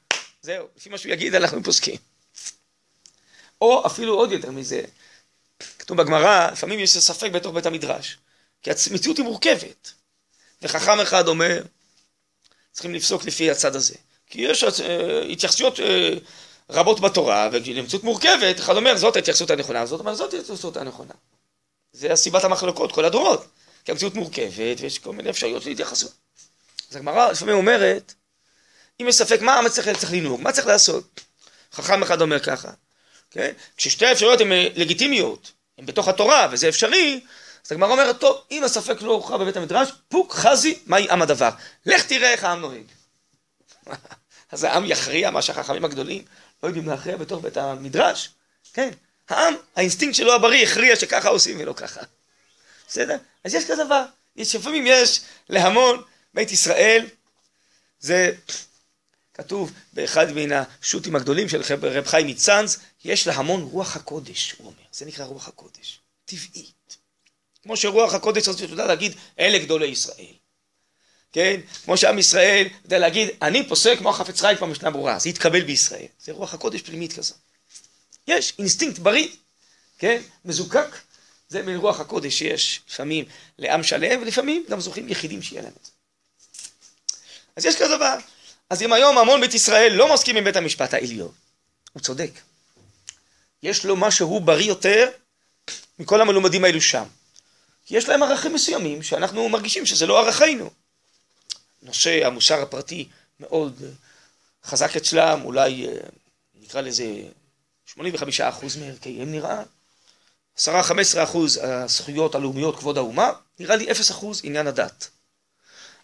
[0.42, 1.96] זהו, לפי מה שהוא יגיד אנחנו פוסקים.
[3.60, 4.82] או אפילו עוד יותר מזה,
[5.78, 8.18] כתוב בגמרא, לפעמים יש ספק בתוך בית המדרש,
[8.62, 9.92] כי המציאות היא מורכבת.
[10.62, 11.62] וחכם אחד אומר,
[12.72, 13.94] צריכים לפסוק לפי הצד הזה.
[14.26, 14.68] כי יש uh,
[15.30, 15.82] התייחסויות uh,
[16.70, 21.14] רבות בתורה, ולמציאות מורכבת, אחד אומר זאת ההתייחסות הנכונה, זאת אומרת זאת ההתייחסות הנכונה.
[21.92, 23.46] זה הסיבת המחלוקות, כל הדורות.
[23.84, 26.12] כי המציאות מורכבת ויש כל מיני אפשרויות להתייחסות.
[26.90, 28.14] אז הגמרא לפעמים אומרת,
[29.00, 31.20] אם יש ספק מה צריך, צריך לנהוג, מה צריך לעשות?
[31.72, 32.70] חכם אחד אומר ככה,
[33.30, 33.52] כן?
[33.76, 37.20] כששתי האפשרויות הן אה, לגיטימיות, הן בתוך התורה וזה אפשרי,
[37.66, 41.50] אז הגמרא אומרת, טוב, אם הספק לא הוכרע בבית המדרש, פוק חזי, מאי עמא דבר?
[41.86, 42.84] לך תראה איך העם נוהג.
[44.52, 46.24] אז העם יכריע מה שהחכמים הגדולים
[46.62, 48.28] לא יודעים להכריע בתוך בית המדרש,
[48.72, 48.90] כן?
[49.28, 52.00] העם, האינסטינקט שלו הבריא הכריע שככה עושים ולא ככה.
[52.88, 53.16] בסדר?
[53.44, 54.04] אז יש כזה דבר.
[54.36, 56.02] יש, לפעמים יש להמון
[56.34, 57.06] בית ישראל,
[58.00, 58.32] זה
[59.34, 64.82] כתוב באחד מן השו"תים הגדולים של רב חיים מצאנז, יש להמון רוח הקודש, הוא אומר.
[64.92, 66.00] זה נקרא רוח הקודש.
[66.24, 66.96] טבעית.
[67.62, 70.34] כמו שרוח הקודש הזאת יודע להגיד, אלה גדולי ישראל.
[71.32, 71.60] כן?
[71.84, 75.62] כמו שעם ישראל יודע להגיד, אני פוסק כמו החפץ חיים כמו משנה ברורה, זה יתקבל
[75.62, 76.06] בישראל.
[76.20, 77.34] זה רוח הקודש פנימית כזו.
[78.26, 79.28] יש אינסטינקט בריא,
[79.98, 80.22] כן?
[80.44, 80.96] מזוקק.
[81.48, 83.24] זה מן רוח הקודש שיש לפעמים
[83.58, 85.90] לעם שלם, ולפעמים גם זוכים יחידים שיהיה להם את זה.
[87.56, 88.18] אז יש כזה דבר.
[88.70, 91.32] אז אם היום המון בית ישראל לא מסכים עם בית המשפט העליון,
[91.92, 92.30] הוא צודק.
[93.62, 95.10] יש לו משהו בריא יותר
[95.98, 97.04] מכל המלומדים האלו שם.
[97.90, 100.70] כי יש להם ערכים מסוימים שאנחנו מרגישים שזה לא ערכינו.
[101.82, 103.08] נושא המוסר הפרטי
[103.40, 103.82] מאוד
[104.64, 105.92] חזק אצלם, אולי אה,
[106.54, 107.04] נקרא לזה
[107.96, 108.00] 85%
[108.80, 109.62] מערכיהם נראה.
[110.58, 110.60] 10-15%
[111.62, 113.94] הזכויות הלאומיות כבוד האומה, נראה לי 0%
[114.42, 115.08] עניין הדת.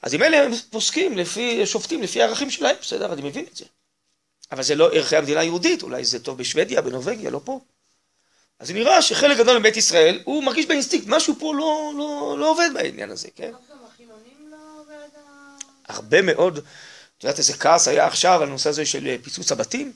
[0.02, 3.64] אז אם אלה הם פוסקים לפי, שופטים לפי הערכים שלהם, בסדר, אני מבין את זה.
[4.52, 7.60] אבל זה לא ערכי המדינה היהודית, אולי זה טוב בשוודיה, בנורבגיה, לא פה.
[8.60, 12.68] אז נראה שחלק גדול מבית ישראל, הוא מרגיש באינסטינקט, משהו פה לא, לא, לא עובד
[12.74, 13.50] בעניין הזה, כן?
[13.52, 13.58] לא
[15.88, 19.92] הרבה מאוד, את יודעת איזה כעס היה עכשיו על הנושא הזה של פיצוץ הבתים?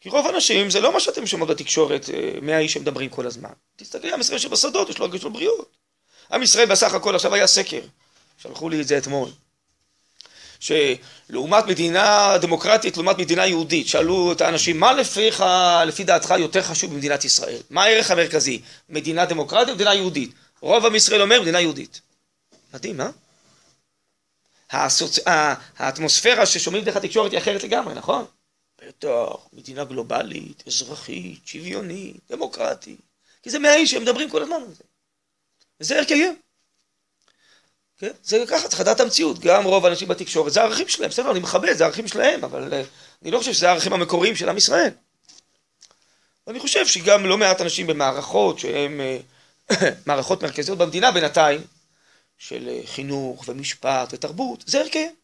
[0.00, 3.50] כי רוב האנשים, זה לא מה שאתם שומעים בתקשורת, אה, מאה איש שמדברים כל הזמן.
[3.76, 5.76] תסתכלי, עם ישראל שבשדות, יש לו הרגש של בריאות.
[6.32, 7.80] עם ישראל בסך הכל, עכשיו היה סקר,
[8.38, 9.28] שלחו לי את זה אתמול.
[10.60, 15.44] שלעומת מדינה דמוקרטית, לעומת מדינה יהודית, שאלו את האנשים, מה לפיך,
[15.86, 17.60] לפי דעתך יותר חשוב במדינת ישראל?
[17.70, 18.60] מה הערך המרכזי?
[18.88, 20.30] מדינה דמוקרטית או מדינה יהודית?
[20.60, 22.00] רוב עם ישראל אומר מדינה יהודית.
[22.74, 23.10] מדהים, אה?
[24.70, 25.18] הסוצ...
[25.76, 28.24] האטמוספירה ששומעים דרך התקשורת היא אחרת לגמרי, נכון?
[28.82, 33.00] בטח, מדינה גלובלית, אזרחית, שוויונית, דמוקרטית.
[33.42, 34.84] כי זה מהאיש שהם מדברים כל הזמן על זה.
[35.80, 36.34] וזה הרכיהם.
[38.00, 38.10] כן?
[38.24, 39.38] זה ככה, צריך לדעת המציאות.
[39.38, 42.86] גם רוב האנשים בתקשורת, זה הערכים שלהם, בסדר, אני מכבד, זה הערכים שלהם, אבל uh,
[43.22, 44.90] אני לא חושב שזה הערכים המקוריים של עם ישראל.
[46.46, 49.00] ואני חושב שגם לא מעט אנשים במערכות שהן
[49.70, 49.74] uh,
[50.06, 51.60] מערכות מרכזיות במדינה בינתיים,
[52.38, 55.19] של uh, חינוך ומשפט ותרבות, זה ערכיהם.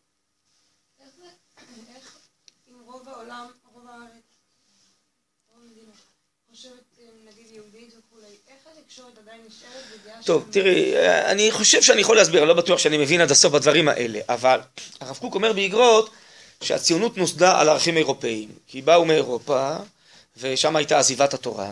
[10.27, 13.89] טוב, תראי, אני חושב שאני יכול להסביר, אני לא בטוח שאני מבין עד הסוף בדברים
[13.89, 14.61] האלה, אבל
[15.01, 16.11] הרב קוק אומר באגרות
[16.63, 19.77] שהציונות נוסדה על ערכים אירופאיים, כי באו מאירופה,
[20.37, 21.71] ושם הייתה עזיבת התורה,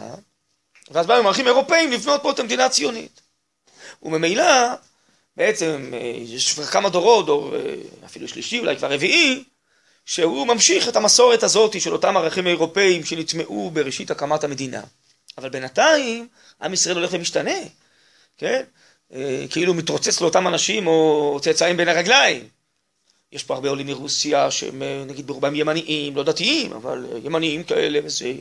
[0.91, 3.21] ואז באו עם ערכים אירופאיים לבנות פה את המדינה הציונית.
[4.03, 4.75] וממילא,
[5.37, 7.75] בעצם, אה, יש כבר כמה דורות, דור אה,
[8.07, 9.45] אפילו שלישי, אולי כבר רביעי,
[10.05, 14.81] שהוא ממשיך את המסורת הזאת של אותם ערכים אירופאיים שנטמעו בראשית הקמת המדינה.
[15.39, 16.29] אבל בינתיים,
[16.63, 17.59] עם ישראל הולך ומשתנה,
[18.37, 18.63] כן?
[19.15, 22.49] אה, כאילו מתרוצץ לאותם אנשים או צאצאים בין הרגליים.
[23.33, 28.33] יש פה הרבה עולים מרוסיה שהם נגיד ברובם ימניים, לא דתיים, אבל ימניים כאלה וזה.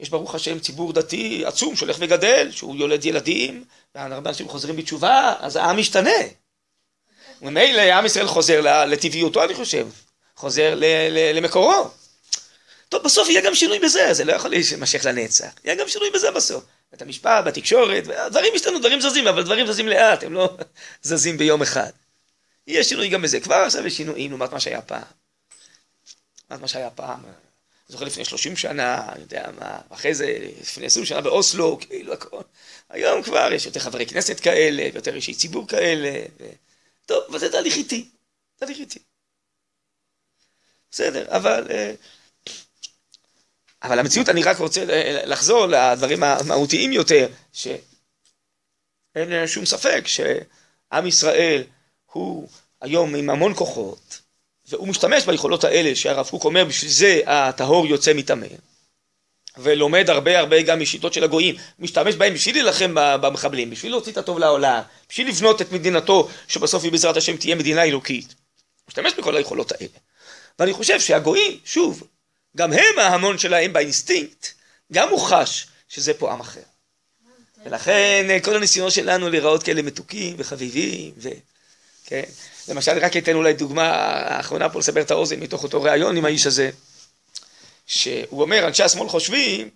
[0.00, 5.34] יש ברוך השם ציבור דתי עצום שהולך וגדל, שהוא יולד ילדים, והרבה אנשים חוזרים בתשובה,
[5.38, 6.20] אז העם משתנה.
[7.42, 9.88] וממילא עם ישראל חוזר לטבעיותו, אני חושב,
[10.36, 10.74] חוזר
[11.34, 11.90] למקורו.
[12.88, 15.50] טוב, בסוף יהיה גם שינוי בזה, זה לא יכול להימשך לנצח.
[15.64, 16.64] יהיה גם שינוי בזה בסוף.
[16.92, 20.56] בית המשפט, בתקשורת, דברים השתנו, דברים זזים, אבל דברים זזים לאט, הם לא
[21.02, 21.90] זזים ביום אחד.
[22.66, 23.40] יהיה שינוי גם בזה.
[23.40, 25.02] כבר עכשיו יש שינויים לעומת מה שהיה פעם.
[26.50, 27.20] לעומת מה שהיה פעם.
[27.88, 32.42] זוכר לפני 30 שנה, אני יודע מה, אחרי זה, לפני 20 שנה באוסלו, כאילו הכל.
[32.88, 36.22] היום כבר יש יותר חברי כנסת כאלה, ויותר אישי ציבור כאלה.
[36.40, 36.44] ו...
[37.06, 38.08] טוב, אבל זה תהליך איטי.
[38.56, 38.98] תהליך איטי.
[40.90, 41.66] בסדר, אבל...
[41.70, 41.94] אה,
[43.82, 51.62] אבל המציאות, אני רק רוצה אה, לחזור לדברים המהותיים יותר, שאין שום ספק שעם ישראל
[52.12, 52.48] הוא
[52.80, 54.20] היום עם המון כוחות,
[54.68, 58.46] והוא משתמש ביכולות האלה שהרב קוק אומר בשביל זה הטהור יוצא מטמא
[59.58, 64.16] ולומד הרבה הרבה גם משיטות של הגויים, משתמש בהם בשביל להילחם במחבלים, בשביל להוציא את
[64.18, 68.34] הטוב לעולם, בשביל לבנות את מדינתו שבסוף היא בעזרת השם תהיה מדינה אלוקית.
[68.88, 69.98] משתמש בכל היכולות האלה.
[70.58, 72.02] ואני חושב שהגויים, שוב,
[72.58, 74.46] גם הם ההמון שלהם באינסטינקט,
[74.92, 76.60] גם הוא חש שזה פה עם אחר.
[77.64, 81.28] ולכן כל הניסיונות שלנו להיראות כאלה מתוקים וחביבים, ו...
[82.06, 82.22] כן?
[82.68, 86.46] למשל, רק אתן אולי דוגמה האחרונה פה לסבר את האוזן מתוך אותו ריאיון עם האיש
[86.46, 86.70] הזה,
[87.86, 89.70] שהוא אומר, אנשי השמאל חושבים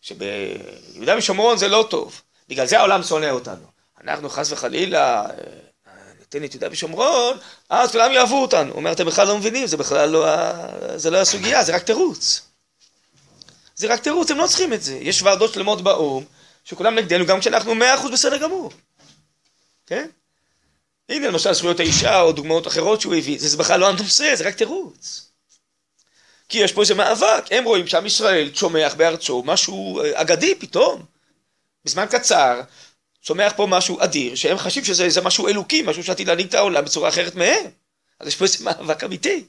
[0.00, 3.66] שביהודה ושומרון זה לא טוב, בגלל זה העולם שונא אותנו.
[4.04, 5.26] אנחנו חס וחלילה
[6.34, 8.70] ניתן את יהודה ושומרון, אז כולם יאהבו אותנו.
[8.70, 10.26] הוא אומר, אתם בכלל לא מבינים, זה בכלל לא,
[10.96, 12.42] זה לא הסוגיה, זה רק תירוץ.
[13.74, 14.94] זה רק תירוץ, הם לא צריכים את זה.
[14.94, 16.24] יש ועדות שלמות באו"ם,
[16.64, 18.70] שכולם נגדנו, גם כשאנחנו מאה אחוז בסדר גמור.
[19.86, 20.08] כן?
[21.08, 24.54] הנה למשל זכויות האישה או דוגמאות אחרות שהוא הביא, זה בכלל לא הנושא, זה רק
[24.54, 25.30] תירוץ.
[26.48, 31.04] כי יש פה איזה מאבק, הם רואים שעם ישראל צומח בארצו משהו אה, אגדי פתאום.
[31.84, 32.60] בזמן קצר
[33.22, 37.08] צומח פה משהו אדיר, שהם חשים שזה משהו אלוקי, משהו שעתיד להנהיג את העולם בצורה
[37.08, 37.70] אחרת מהם.
[38.20, 39.44] אז יש פה איזה מאבק אמיתי.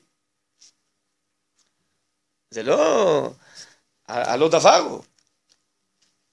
[2.49, 3.29] זה לא
[4.07, 5.03] הלא דבר הוא.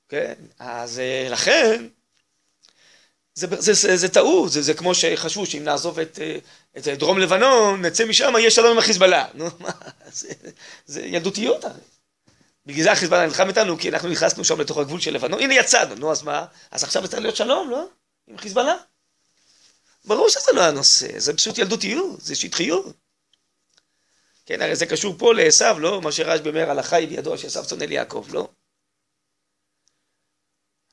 [0.09, 1.89] כן, אז אה, לכן
[3.35, 6.39] זה, זה, זה, זה טעות, זה, זה כמו שחשבו שאם נעזוב את, אה,
[6.77, 9.29] את דרום לבנון, נצא משם, יהיה שלום עם החיזבאללה.
[9.35, 9.71] נו, מה,
[10.13, 10.29] זה,
[10.87, 11.81] זה ילדותיות הרי.
[12.67, 15.95] בגלל זה החיזבאללה נלחם איתנו, כי אנחנו נכנסנו שם לתוך הגבול של לבנון, הנה יצאנו,
[15.95, 16.47] נו אז מה?
[16.71, 17.89] אז עכשיו צריך להיות שלום, לא?
[18.27, 18.75] עם חיזבאללה.
[20.05, 22.97] ברור שזה לא הנושא, זה פשוט ילדותיות, זה שטחיות.
[24.47, 26.01] כן, הרי זה קשור פה לעשו, לא?
[26.01, 28.49] מה שרשב"י אומר על החי בידוע שעשו שונא ליעקב, לא?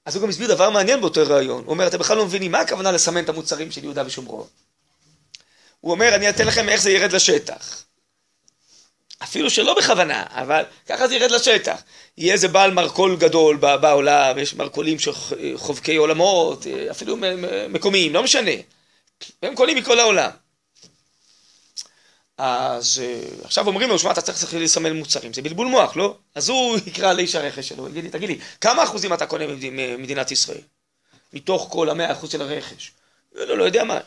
[0.06, 1.64] אז הוא גם הסביר דבר מעניין באותו רעיון.
[1.64, 4.48] הוא אומר, אתם בכלל לא מבינים מה הכוונה לסמן את המוצרים של יהודה ושומרון.
[5.80, 7.84] הוא אומר, אני אתן לכם איך זה ירד לשטח.
[9.24, 11.82] אפילו שלא בכוונה, אבל ככה זה ירד לשטח.
[12.18, 15.12] יהיה איזה בעל מרכול גדול בעולם, יש מרכולים של
[15.56, 17.18] חובקי עולמות, אפילו
[17.70, 18.52] מקומיים, לא משנה.
[19.42, 20.30] והם קונים מכל העולם.
[22.38, 26.18] אז אה, עכשיו אומרים לו, שמע, אתה צריך לסמן מוצרים, זה בלבול מוח, לא?
[26.36, 30.32] אז הוא יקרא לאיש הרכש שלו, יגיד לי, תגיד לי, כמה אחוזים אתה קונה ממדינת
[30.32, 30.62] ישראל?
[31.34, 32.92] מתוך כל המאה אחוז של הרכש.
[33.34, 34.00] לא, לא יודע מה.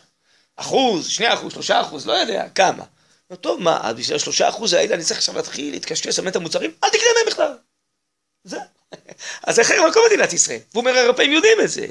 [0.56, 2.84] אחוז, שני אחוז, שלושה אחוז, לא יודע, כמה.
[3.30, 6.36] לא, טוב, מה, אז בשביל השלושה אחוז האלה אני צריך עכשיו להתחיל להתקשקש, לסמן את
[6.36, 6.70] המוצרים?
[6.84, 7.52] אל תקנה מהם בכלל.
[8.44, 8.58] זה.
[9.46, 10.58] אז איך הם כל מדינת ישראל?
[10.72, 11.86] והוא אומר, האירופאים יודעים את זה.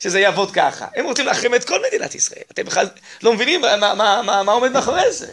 [0.00, 0.86] שזה יעבוד ככה.
[0.96, 2.42] הם רוצים להחרים את כל מדינת ישראל.
[2.50, 2.88] אתם בכלל
[3.22, 5.32] לא מבינים מה, מה, מה, מה עומד מאחורי זה.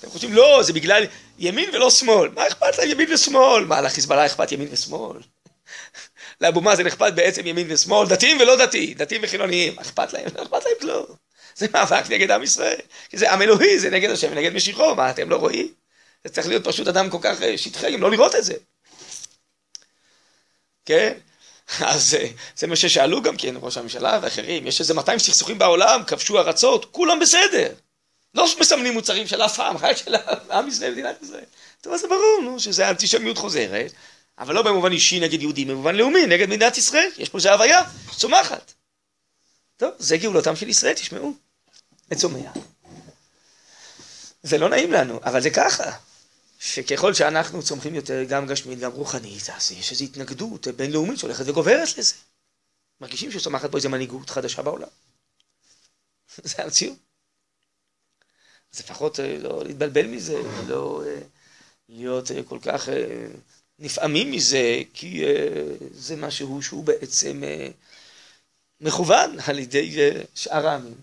[0.00, 1.04] אתם חושבים, לא, זה בגלל
[1.38, 2.28] ימין ולא שמאל.
[2.28, 3.64] מה אכפת להם ימין ושמאל?
[3.64, 5.20] מה, לחיזבאללה אכפת ימין ושמאל?
[6.40, 10.26] לאבו מאזן אכפת בעצם ימין ושמאל, דתיים ולא דתיים, דתיים וחילוניים, אכפת להם?
[10.34, 11.06] לא אכפת להם כלום.
[11.56, 12.80] זה מאבק נגד עם ישראל.
[13.10, 15.72] כי זה עם אלוהי, זה נגד השם ונגד משיחו, מה, אתם לא רואים?
[16.24, 18.54] זה צריך להיות פשוט אדם כל כך אה, שטחי, אם לא לראות את זה.
[20.84, 21.12] כן?
[21.80, 22.26] אז אה,
[22.56, 26.84] זה מה ששאלו גם כן, ראש הממשלה ואחרים, יש איזה 200 סכסוכים בעולם, כבשו ארצות,
[26.92, 27.72] כולם בסדר.
[28.34, 30.14] לא מסמנים מוצרים של אף עם, רק של
[30.50, 31.44] עם ישראל ומדינת ישראל.
[31.80, 33.92] טוב, אז זה ברור, נו, שזה אנטישמיות חוזרת,
[34.38, 37.08] אבל לא במובן אישי נגד יהודים, במובן לאומי, נגד מדינת ישראל.
[37.18, 37.82] יש פה איזה הוויה
[38.16, 38.72] צומחת.
[39.82, 41.34] טוב, זה גאולתם של ישראל, תשמעו.
[42.10, 42.52] זה צומח.
[44.42, 45.98] זה לא נעים לנו, אבל זה ככה.
[46.58, 51.98] שככל שאנחנו צומחים יותר, גם גשמית, גם רוחנית, אז יש איזו התנגדות בינלאומית שהולכת וגוברת
[51.98, 52.14] לזה.
[53.00, 54.88] מרגישים שצומחת פה איזו מנהיגות חדשה בעולם.
[56.44, 56.98] זה המציאות.
[58.74, 61.20] אז לפחות אה, לא להתבלבל מזה, לא אה,
[61.88, 62.88] להיות אה, כל כך
[63.78, 65.24] נפעמים מזה, כי
[65.90, 67.42] זה משהו שהוא בעצם
[68.82, 69.96] מכוון על ידי
[70.34, 70.94] שאר העמים.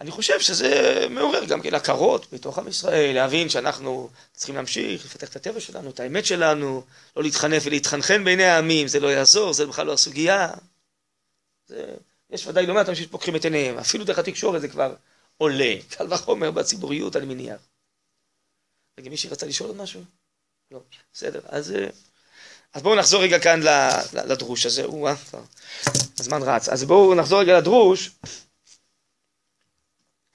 [0.00, 5.28] אני חושב שזה מעורר גם כן הכרות בתוך עם ישראל, להבין שאנחנו צריכים להמשיך, לפתח
[5.28, 6.84] את הטבע שלנו, את האמת שלנו,
[7.16, 10.50] לא להתחנף ולהתחנחן בעיני העמים, זה לא יעזור, זה בכלל לא הסוגיה.
[11.66, 11.94] זה...
[12.30, 14.94] יש ודאי לא מעט אנשים שפוקחים את עיניהם, אפילו דרך התקשורת זה כבר
[15.36, 17.60] עולה, קל וחומר בציבוריות אני מניח.
[18.98, 20.00] רגע, מישהי רצה לשאול עוד משהו?
[20.70, 20.80] לא,
[21.12, 21.88] בסדר, אז, אה,
[22.72, 23.60] אז בואו נחזור רגע כאן
[24.12, 25.08] לדרוש הזה, או
[26.18, 28.10] הזמן רץ, אז בואו נחזור רגע לדרוש.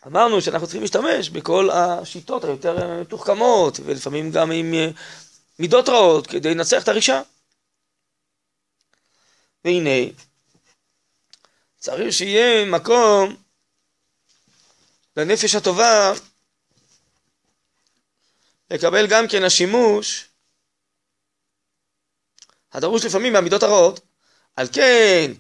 [0.08, 4.90] אמרנו שאנחנו צריכים להשתמש בכל השיטות היותר מתוחכמות, ולפעמים גם עם אה,
[5.60, 7.22] מידות רעות, כדי לנצח את הרישה.
[9.66, 10.12] והנה,
[11.78, 13.36] צריך שיהיה מקום
[15.18, 16.14] לנפש הטובה
[18.72, 20.30] לקבל גם כן השימוש
[22.76, 24.00] הדרוש לפעמים מהמידות הרעות.
[24.56, 25.32] על כן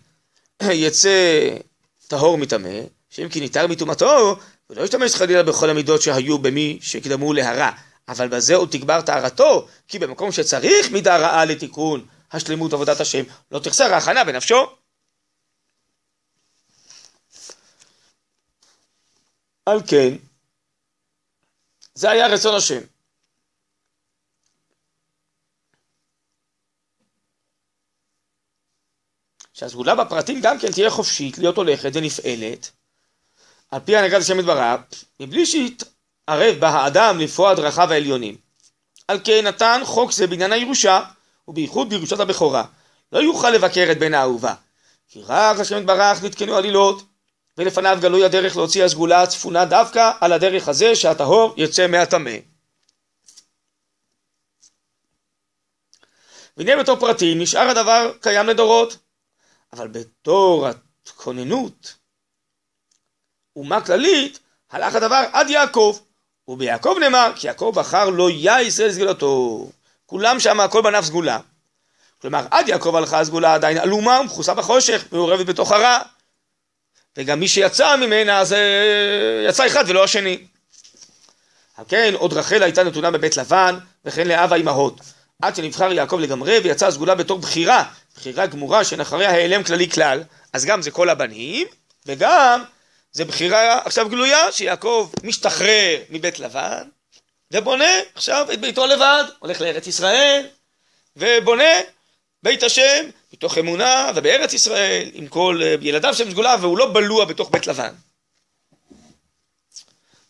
[0.71, 1.49] יצא
[2.07, 2.79] טהור מטמא,
[3.09, 4.35] שאם כי ניתר מטומאתו,
[4.69, 7.69] ולא ישתמש חלילה בכל המידות שהיו במי שקדמו להרע,
[8.07, 13.59] אבל בזה עוד תגבר טהרתו, כי במקום שצריך מידה רעה לתיקון השלמות עבודת השם, לא
[13.59, 14.67] תחסר ההכנה בנפשו.
[19.65, 20.13] על כן,
[21.95, 22.94] זה היה רצון השם.
[29.55, 32.71] שהסגולה בפרטים גם כן תהיה חופשית, להיות הולכת ונפעלת,
[33.71, 34.79] על פי הנהגת השם יתברך,
[35.19, 38.37] מבלי שיתערב בה האדם לפרוע דרכיו העליונים.
[39.07, 41.01] על כן נתן חוק זה בעניין הירושה,
[41.47, 42.63] ובייחוד בירושת הבכורה.
[43.11, 44.53] לא יוכל לבקר את בן האהובה,
[45.07, 47.03] כי רק השם יתברך נתקנו עלילות,
[47.57, 52.37] ולפניו גלוי הדרך להוציא הסגולה הצפונה דווקא על הדרך הזה שהטהור יצא מהטמא.
[56.57, 58.97] והנה בתור פרטי נשאר הדבר קיים לדורות,
[59.75, 60.67] אבל בתור
[61.07, 61.93] הכוננות
[63.55, 64.39] אומה כללית
[64.71, 65.99] הלך הדבר עד יעקב,
[66.47, 69.67] וביעקב נאמר כי יעקב בחר לא יה ישראל סגולתו,
[70.05, 71.39] כולם שם הכל בענף סגולה.
[72.21, 75.99] כלומר עד יעקב הלכה הסגולה עדיין עלומה ומכוסה בחושך, מעורבת בתוך הרע.
[77.17, 78.59] וגם מי שיצא ממנה זה
[79.49, 80.47] יצא אחד ולא השני.
[81.87, 85.01] כן, עוד רחל הייתה נתונה בבית לבן, וכן לאב האימהות.
[85.41, 87.83] עד שנבחר יעקב לגמרי ויצאה הסגולה בתור בחירה,
[88.15, 91.67] בחירה גמורה שאין אחריה העלם כללי כלל, אז גם זה כל הבנים,
[92.05, 92.63] וגם
[93.11, 96.87] זה בחירה עכשיו גלויה, שיעקב משתחרר מבית לבן,
[97.51, 100.47] ובונה עכשיו את ביתו לבד, הולך לארץ ישראל,
[101.15, 101.73] ובונה
[102.43, 107.25] בית השם מתוך אמונה ובארץ ישראל עם כל אה, ילדיו של סגולה והוא לא בלוע
[107.25, 107.93] בתוך בית לבן.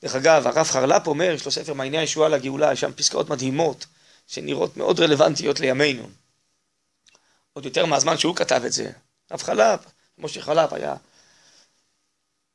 [0.02, 3.86] דרך אגב, הרב חרל"פ אומר, יש לו ספר מעייני הישועה לגאולה, יש שם פסקאות מדהימות
[4.28, 6.10] שנראות מאוד רלוונטיות לימינו.
[7.56, 8.92] עוד יותר מהזמן שהוא כתב את זה.
[9.30, 9.80] הרב חרל"פ,
[10.18, 10.96] משה חרל"פ היה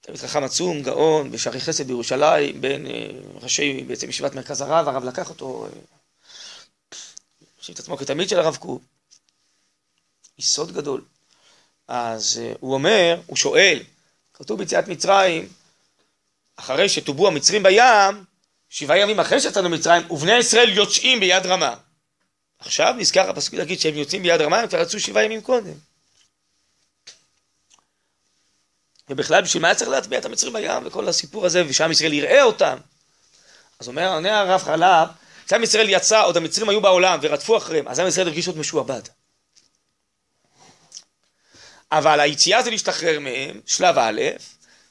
[0.01, 5.05] תלמיד חכם עצום, גאון, בשערי חסד בירושלים, בין אה, ראשי בעצם ישיבת מרכז הרב, הרב
[5.05, 5.69] לקח אותו,
[7.59, 8.83] חושב אה, את עצמו כתלמיד של הרב קוק.
[10.39, 11.05] יסוד גדול.
[11.89, 13.83] אז uh, הוא אומר, הוא שואל,
[14.35, 15.49] כתוב ביציאת מצרים,
[16.57, 18.25] אחרי שטובו המצרים בים,
[18.69, 21.77] שבעה ימים אחרי שיצאנו מצרים, ובני ישראל יוצאים ביד רמה.
[22.61, 25.75] עכשיו נזכר הפסוק להגיד שהם יוצאים ביד רמה, הם כבר יצאו שבעה ימים קודם.
[29.09, 32.79] ובכלל בשביל מה צריך להטביע את המצרים בים וכל הסיפור הזה, ושעם ישראל יראה אותם.
[33.79, 35.09] אז אומר, עונה הרב חלב,
[35.47, 39.03] כשעם ישראל יצא, עוד המצרים היו בעולם ורדפו אחריהם, אז עם ישראל הרגיש עוד משועבד.
[41.93, 44.21] אבל היציאה זה להשתחרר מהם, שלב א',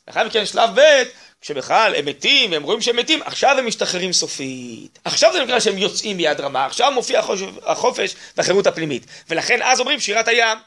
[0.09, 1.03] ואחר מכן שלב ב',
[1.41, 4.99] כשבכלל הם מתים והם רואים שהם מתים, עכשיו הם משתחררים סופית.
[5.03, 7.21] עכשיו זה נקרא שהם יוצאים ביד רמה, עכשיו מופיע
[7.63, 9.05] החופש והחירות הפנימית.
[9.29, 10.57] ולכן אז אומרים שירת הים.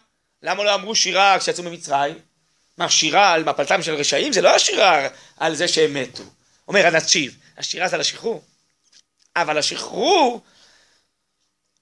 [0.42, 2.18] למה לא אמרו שירה כשיצאו ממצרים?
[2.78, 4.32] מה, שירה על מפלתם של רשעים?
[4.32, 6.22] זה לא השירה על זה שהם מתו.
[6.68, 8.42] אומר הנציב, השירה זה על השחרור.
[9.36, 10.40] אבל השחרור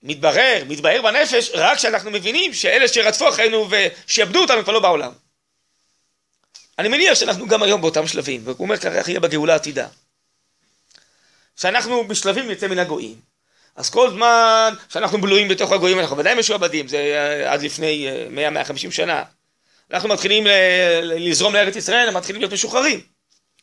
[0.02, 5.12] מתברר, מתבהר בנפש, רק כשאנחנו מבינים שאלה שרדפו אחרינו ושיעבדו אותנו כבר לא בעולם.
[6.80, 9.86] אני מניח שאנחנו גם היום באותם שלבים, והוא אומר ככה יהיה בגאולה העתידה.
[11.56, 13.16] שאנחנו בשלבים נצא מן הגויים.
[13.76, 18.86] אז כל זמן שאנחנו בלויים בתוך הגויים אנחנו ודאי משועבדים, זה אה, עד לפני 100-150
[18.86, 19.22] אה, שנה.
[19.90, 20.46] אנחנו מתחילים
[21.02, 23.00] לזרום לארץ ישראל, הם מתחילים להיות משוחררים.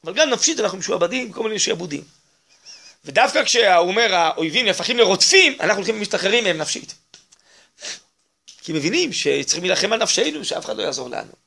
[0.04, 2.04] אבל גם נפשית אנחנו משועבדים, כל מיני שעבודים.
[3.06, 6.96] ודווקא כשהוא אומר האויבים נהפכים לרודפים, אנחנו הולכים ומשתחררים מהם נפשית.
[8.62, 11.47] כי מבינים שצריכים להילחם על נפשנו, שאף אחד לא יעזור לנו.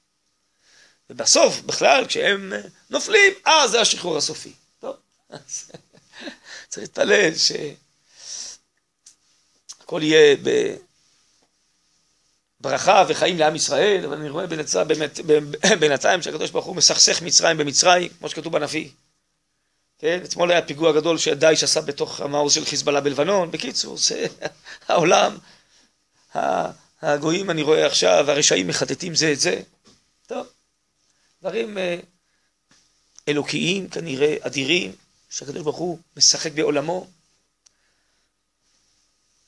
[1.10, 2.52] ובסוף, בכלל, כשהם
[2.90, 4.52] נופלים, אז זה השחרור הסופי.
[4.80, 4.96] טוב,
[5.30, 5.70] אז
[6.68, 7.30] צריך להתפלל
[9.84, 10.36] שהכל יהיה
[12.60, 14.86] בברכה וחיים לעם ישראל, אבל אני רואה בינתיים,
[15.80, 18.88] בינתיים שהקדוש ברוך הוא מסכסך מצרים במצרים, כמו שכתוב בנביא.
[19.98, 23.50] כן, אתמול היה פיגוע גדול שדאעש עשה בתוך המעוז של חיזבאללה בלבנון.
[23.50, 24.26] בקיצור, זה
[24.88, 25.38] העולם,
[27.02, 29.60] הגויים אני רואה עכשיו, הרשעים מחטטים זה את זה.
[30.26, 30.46] טוב,
[31.40, 31.96] דברים אה,
[33.28, 34.92] אלוקיים כנראה, אדירים,
[35.30, 37.06] שהקדוש ברוך הוא משחק בעולמו.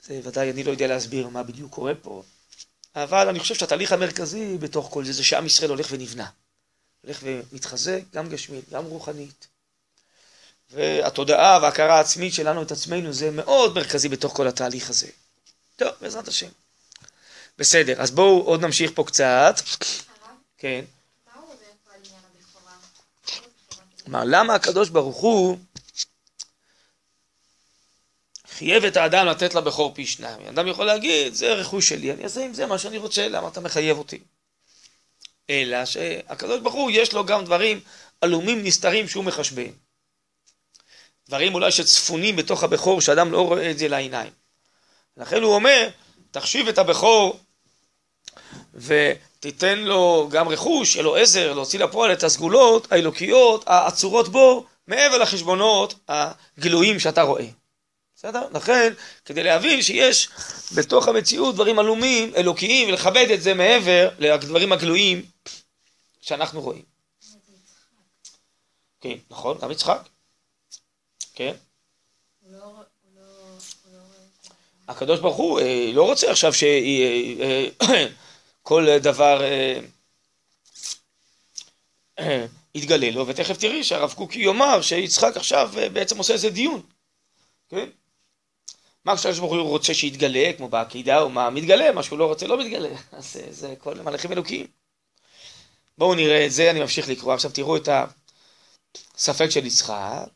[0.03, 2.23] זה ודאי, אני לא יודע להסביר מה בדיוק קורה פה,
[2.97, 6.31] אבל אני חושב שהתהליך המרכזי בתוך כל זה, זה שעם ישראל הולך ונבנה.
[7.03, 9.47] הולך ומתחזק, גם גשמית, גם רוחנית.
[10.71, 15.09] והתודעה וההכרה העצמית שלנו את עצמנו זה מאוד מרכזי בתוך כל התהליך הזה.
[15.77, 16.49] טוב, בעזרת השם.
[17.59, 19.55] בסדר, אז בואו עוד נמשיך פה קצת.
[20.59, 20.85] כן.
[24.13, 25.59] מה, למה הקדוש ברוך הוא
[28.47, 30.47] חייב את האדם לתת לבכור פי שניים?
[30.47, 33.61] אדם יכול להגיד, זה רכוש שלי, אני אעשה עם זה מה שאני רוצה, למה אתה
[33.61, 34.19] מחייב אותי?
[35.51, 37.81] אלא שהקדוש ברוך הוא יש לו גם דברים
[38.21, 39.71] עלומים נסתרים שהוא מחשבן.
[41.29, 44.33] דברים אולי שצפונים בתוך הבכור, שאדם לא רואה את זה לעיניים.
[45.17, 45.89] לכן הוא אומר,
[46.31, 47.41] תחשיב את הבכור
[49.43, 55.19] ותיתן לו גם רכוש, יהיה לו עזר, להוציא לפועל את הסגולות האלוקיות האצורות בו, מעבר
[55.19, 57.47] לחשבונות הגלויים שאתה רואה.
[58.17, 58.43] בסדר?
[58.55, 58.93] לכן,
[59.25, 60.29] כדי להבין שיש
[60.75, 65.27] בתוך המציאות דברים עלומים, אלוקיים, ולכבד את זה מעבר לדברים הגלויים
[66.21, 66.83] שאנחנו רואים.
[69.01, 70.09] כן, נכון, גם יצחק.
[71.35, 71.55] כן?
[74.89, 76.67] הקדוש ברוך הוא אה, לא רוצה עכשיו שכל
[78.71, 79.81] אה, דבר אה,
[82.75, 86.83] יתגלה לו, ותכף תראי שהרב קוקי יאמר שיצחק עכשיו בעצם עושה איזה דיון,
[87.69, 87.89] כן?
[89.05, 92.47] מה הקדוש ברוך הוא רוצה שיתגלה, כמו בעקידה, או מה מתגלה, מה שהוא לא רוצה
[92.47, 94.67] לא מתגלה, אז זה כל מלאכים אלוקיים.
[95.99, 97.89] בואו נראה את זה, אני ממשיך לקרוא, עכשיו תראו את
[99.15, 100.29] הספק של יצחק.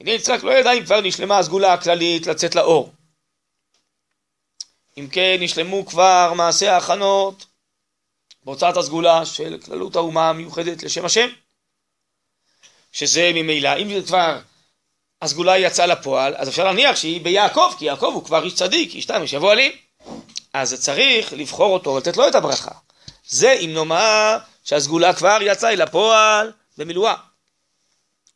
[0.00, 2.92] הנה יצחק לא ידע אם כבר נשלמה הסגולה הכללית לצאת לאור.
[4.98, 7.46] אם כן, נשלמו כבר מעשי ההכנות
[8.44, 11.28] בהוצאת הסגולה של כללות האומה המיוחדת לשם השם,
[12.92, 14.38] שזה ממילא, אם זה כבר
[15.22, 19.06] הסגולה יצאה לפועל, אז אפשר להניח שהיא ביעקב, כי יעקב הוא כבר איש צדיק, איש
[19.06, 19.72] תם, ישבו עלים.
[20.52, 22.70] אז צריך לבחור אותו, לתת לו את הברכה.
[23.28, 27.14] זה אם נאמר שהסגולה כבר יצאה אל הפועל במילואה.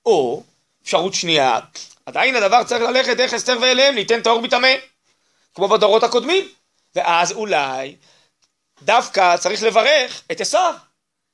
[0.06, 0.42] או
[0.82, 1.58] אפשרות שנייה,
[2.06, 4.68] עדיין הדבר צריך ללכת דרך אסתר ואליהם, ניתן טהור מטמא,
[5.56, 6.48] כמו בדורות הקודמים,
[6.94, 7.96] ואז אולי
[8.82, 10.74] דווקא צריך לברך את עשיו,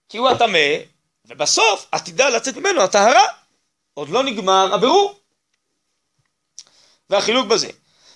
[0.08, 0.76] כי הוא הטמא,
[1.26, 3.24] ובסוף עתידה לצאת ממנו הטהרה,
[3.94, 5.18] עוד לא נגמר הבירור.
[7.10, 7.68] והחילוק בזה,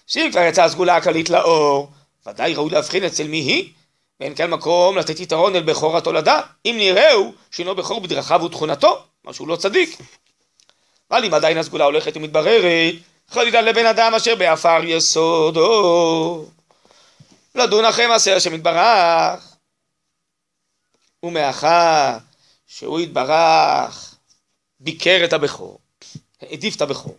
[0.07, 1.91] שאם כבר יצאה הסגולה הכללית לאור,
[2.27, 3.73] ודאי ראוי להבחין אצל מי היא,
[4.21, 9.33] ואין כאן מקום לתת יתרון אל בכור התולדה, אם נראהו שאינו בכור בדרכיו ותכונתו, מה
[9.33, 9.99] שהוא לא צדיק.
[11.11, 12.95] אבל אם עדיין הסגולה הולכת ומתבררת,
[13.31, 16.47] חלילה לבן אדם אשר בעפר יסודו.
[17.55, 19.57] לדון אחרי מעשה השם יתברך.
[21.23, 22.19] ומאחר
[22.67, 24.15] שהוא יתברך,
[24.81, 25.79] ביקר את הבכור,
[26.41, 27.19] העדיף את הבכור.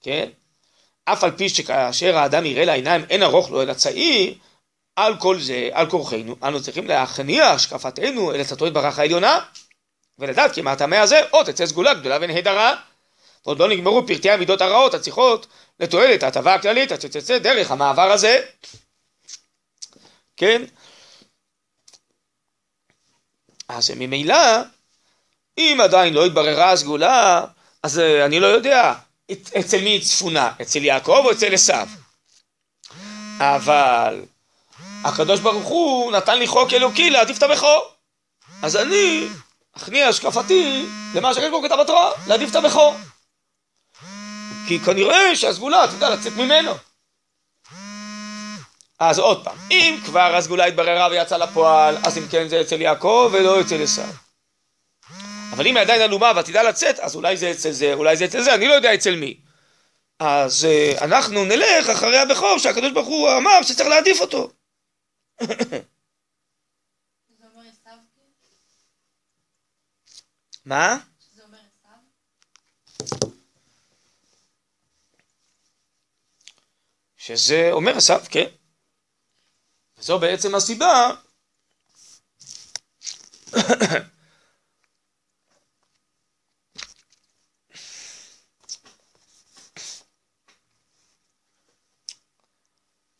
[0.00, 0.28] כן?
[1.04, 4.34] אף על פי שכאשר האדם יראה לעיניים אין ארוך לו אלא צעיר,
[4.96, 9.38] על כל זה, על כורחנו, אנו צריכים להכניע השקפתנו אל עצתו יתברך העליונה,
[10.18, 12.76] ולדעת כי מהטמא הזה עוד תצא סגולה גדולה ונהדרה.
[13.46, 15.46] ועוד לא נגמרו פרטי המידות הרעות הצריכות
[15.80, 18.40] לתועלת ההטבה הכללית שתצא דרך המעבר הזה.
[20.36, 20.62] כן?
[23.68, 24.62] אז ממילא,
[25.58, 27.44] אם עדיין לא התבררה הסגולה,
[27.82, 28.94] אז אני לא יודע
[29.32, 31.88] אצל מי היא צפונה, אצל יעקב או אצל עשיו.
[33.40, 34.24] אבל
[35.04, 37.90] הקדוש ברוך הוא נתן לי חוק אלוקי להעדיף את הבכור.
[38.62, 39.28] אז אני
[39.72, 42.96] אכניע השקפתי למה שהקדוש כתב בתורה, להעדיף את הבכור.
[44.68, 46.72] כי כנראה שהסגולה תדע לצאת ממנו.
[48.98, 53.30] אז עוד פעם, אם כבר הסגולה התבררה ויצאה לפועל, אז אם כן זה אצל יעקב
[53.32, 54.12] ולא אצל עשיו.
[55.52, 58.42] אבל אם היא עדיין עלומה ועתידה לצאת, אז אולי זה אצל זה, אולי זה אצל
[58.42, 59.40] זה, אני לא יודע אצל מי.
[60.18, 60.68] אז uh,
[61.04, 64.50] אנחנו נלך אחרי הבכור שהקדוש ברוך הוא אמר שצריך להעדיף אותו.
[70.64, 70.96] מה?
[77.26, 78.46] שזה אומר עשיו, כן.
[79.98, 81.10] וזו בעצם הסיבה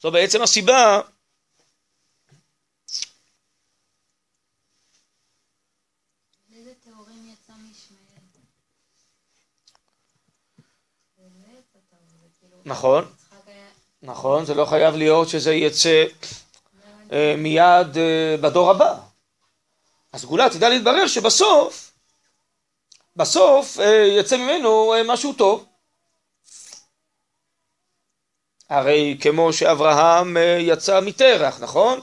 [0.03, 1.01] זו בעצם הסיבה
[12.41, 12.63] כאילו...
[12.65, 13.26] נכון.
[14.07, 16.05] נכון, זה לא חייב להיות שזה יצא
[17.13, 18.95] אה, מיד אה, בדור הבא.
[20.13, 21.93] הסגולה תדע להתברר שבסוף,
[23.17, 25.67] בסוף אה, יצא ממנו משהו טוב.
[28.71, 32.01] הרי כמו שאברהם יצא מתרח, נכון?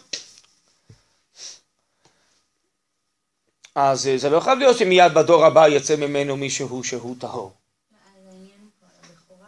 [3.75, 7.53] אז זה לא חייב להיות שמיד בדור הבא יצא ממנו מישהו שהוא טהור.
[7.91, 9.47] אז העניין פה על הבכורה,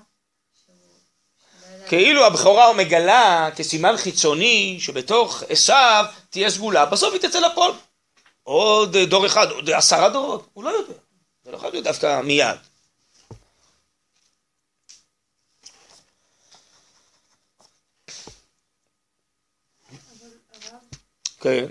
[0.66, 0.76] שהוא...
[1.62, 7.40] שלא ידע- כאילו הבכורה הוא מגלה כסימן חיצוני שבתוך עשיו תהיה סגולה, בסוף היא תצא
[7.40, 7.72] לפועל.
[8.44, 10.94] עוד דור אחד, עוד עשרה דורות, הוא לא יודע.
[11.44, 12.58] זה לא חייב להיות דווקא מיד.
[21.40, 21.66] כן.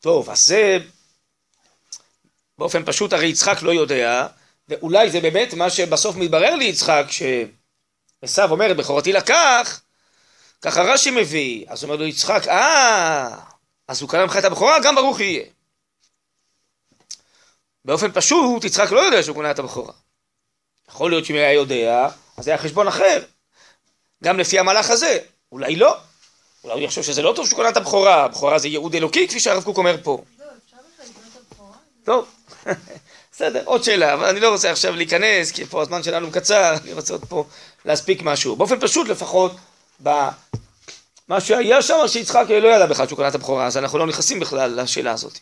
[0.00, 0.78] טוב, אז זה
[2.58, 4.26] באופן פשוט הרי יצחק לא יודע,
[4.70, 9.80] ואולי זה באמת מה שבסוף מתברר ליצחק, שעשו אומר, בכורתי לקח,
[10.62, 13.36] ככה רש"י מביא, אז אומר לו יצחק, אה,
[13.88, 15.44] אז הוא קנה ממך את הבכורה, גם ברוך יהיה.
[17.84, 19.92] באופן פשוט, יצחק לא יודע שהוא קונה את הבכורה.
[20.88, 23.22] יכול להיות שאם היה יודע, אז היה חשבון אחר.
[24.24, 25.18] גם לפי המהלך הזה,
[25.52, 25.96] אולי לא.
[26.64, 29.40] אולי הוא יחשוב שזה לא טוב שהוא קנה את הבכורה, הבכורה זה ייעוד אלוקי, כפי
[29.40, 30.22] שהרב קוק אומר פה.
[30.38, 31.76] לא, אפשר בכלל לקרוא את הבכורה?
[32.04, 32.28] טוב,
[33.40, 36.92] בסדר, עוד שאלה, אבל אני לא רוצה עכשיו להיכנס, כי פה הזמן שלנו קצר, אני
[36.92, 37.44] רוצה עוד פה
[37.84, 38.56] להספיק משהו.
[38.56, 39.56] באופן פשוט לפחות,
[40.00, 44.40] במה שהיה שם, שיצחק לא ידע בכלל שהוא קנה את הבכורה, אז אנחנו לא נכנסים
[44.40, 45.38] בכלל לשאלה הזאת.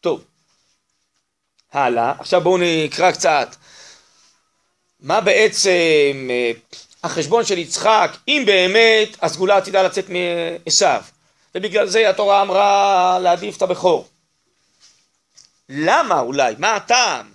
[0.00, 0.24] טוב,
[1.72, 3.56] הלאה, עכשיו בואו נקרא קצת
[5.00, 6.50] מה בעצם אה,
[7.04, 11.02] החשבון של יצחק, אם באמת הסגולה עתידה לצאת מעשיו,
[11.54, 14.08] ובגלל זה התורה אמרה להעדיף את הבכור.
[15.68, 16.54] למה אולי?
[16.58, 17.32] מה הטעם?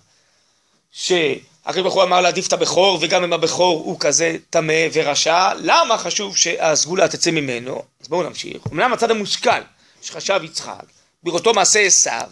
[0.91, 5.97] שהקדוש ברוך הוא אמר להעדיף את הבכור וגם אם הבכור הוא כזה טמא ורשע, למה
[5.97, 7.83] חשוב שהסגולה תצא ממנו?
[8.01, 8.67] אז בואו נמשיך.
[8.71, 9.61] אמנם הצד המושכל
[10.01, 10.83] שחשב יצחק
[11.23, 12.29] בראותו מעשה עשיו,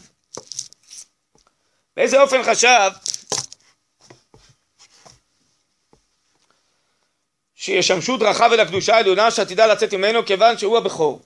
[1.98, 2.92] באיזה אופן חשב
[7.56, 11.22] שישמשו דרכיו אל הקדושה העליונה שעתידה לצאת ממנו כיוון שהוא הבכור.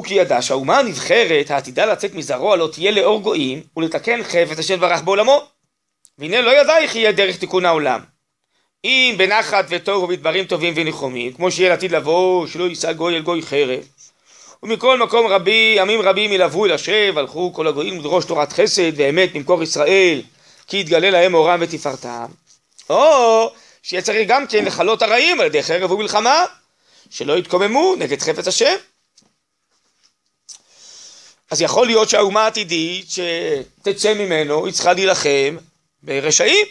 [0.00, 4.76] הוא כי ידע שהאומה הנבחרת העתידה לצאת מזרוע לא תהיה לאור גויים ולתקן חפץ אשר
[4.76, 5.42] ברך בעולמו.
[6.18, 8.00] והנה לא ידע איך יהיה דרך תיקון העולם.
[8.84, 13.42] אם בנחת וטוב ובדברים טובים וניחומים, כמו שיהיה לעתיד לבוא, שלא יישא גוי אל גוי
[13.42, 13.80] חרב.
[14.62, 19.34] ומכל מקום רבי, עמים רבים ילוו אל השב, הלכו כל הגויים לדרוש תורת חסד ואמת
[19.34, 20.22] ממקור ישראל,
[20.66, 22.26] כי יתגלה להם אורם ותפארתם.
[22.90, 23.50] או
[23.82, 26.44] שיהיה צריך גם כן לכלות הרעים על ידי חרב ומלחמה,
[27.10, 28.74] שלא יתקוממו נגד חפץ השם.
[31.50, 35.56] אז יכול להיות שהאומה העתידית שתצא ממנו, היא צריכה להילחם
[36.02, 36.66] ברשעים.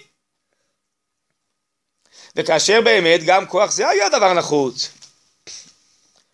[2.36, 4.91] וכאשר באמת גם כוח זה היה דבר נחוץ.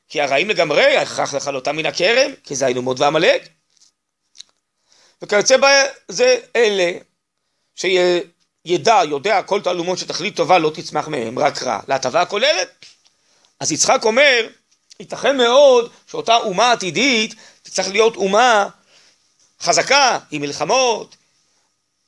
[0.07, 3.49] כי הרעים לגמרי, הכרח לכלותם מן הכרם, כי זה היינו מות ועמלק.
[5.21, 6.91] וכיוצא בזה אלה,
[7.75, 12.85] שידע, יודע כל תעלומות שתכלית טובה לא תצמח מהם, רק רע, להטבה הכוללת.
[13.59, 14.47] אז יצחק אומר,
[14.99, 17.35] ייתכן מאוד שאותה אומה עתידית
[17.75, 18.67] תצטרך להיות אומה
[19.61, 21.15] חזקה, עם מלחמות,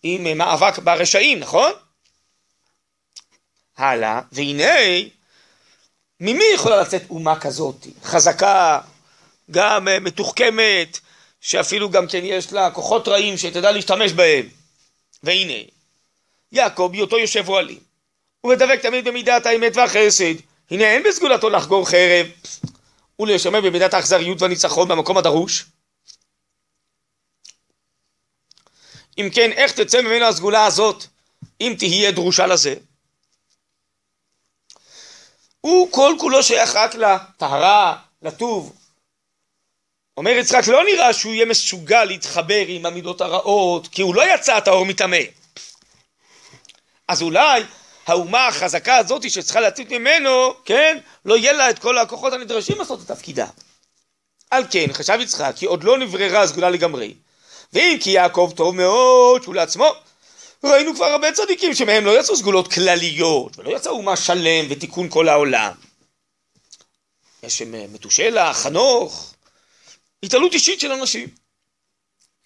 [0.03, 1.71] עם מאבק ברשעים, נכון?
[3.77, 4.79] הלאה, והנה,
[6.19, 7.87] ממי יכולה לצאת אומה כזאת?
[8.03, 8.79] חזקה,
[9.51, 10.99] גם אה, מתוחכמת,
[11.41, 14.49] שאפילו גם כן יש לה כוחות רעים שתדע להשתמש בהם.
[15.23, 15.63] והנה,
[16.51, 17.79] יעקב בהיותו יושב אוהלים,
[18.41, 20.33] הוא מדבק תמיד במידת האמת והחסד.
[20.71, 22.27] הנה אין בסגולתו לחגור חרב
[23.19, 25.65] ולשמר במידת האכזריות והניצחון במקום הדרוש.
[29.17, 31.03] אם כן, איך תצא ממנו הסגולה הזאת,
[31.61, 32.75] אם תהיה דרושה לזה?
[35.61, 38.75] הוא כל כולו שייך רק לטהרה, לטוב.
[40.17, 44.59] אומר יצחק, לא נראה שהוא יהיה מסוגל להתחבר עם המידות הרעות, כי הוא לא יצא
[44.59, 45.17] טהור מטמא.
[47.07, 47.63] אז אולי
[48.07, 53.01] האומה החזקה הזאת שצריכה לצאת ממנו, כן, לא יהיה לה את כל הכוחות הנדרשים לעשות
[53.01, 53.47] את תפקידה.
[54.51, 57.13] על כן חשב יצחק כי עוד לא נבררה הסגולה לגמרי,
[57.73, 59.87] ואם כי יעקב טוב מאוד שהוא לעצמו,
[60.63, 65.29] ראינו כבר הרבה צדיקים שמהם לא יצאו סגולות כלליות, ולא יצא אומה שלם ותיקון כל
[65.29, 65.71] העולם.
[67.43, 69.33] יש מתושלה, חנוך,
[70.23, 71.29] התעלות אישית של אנשים.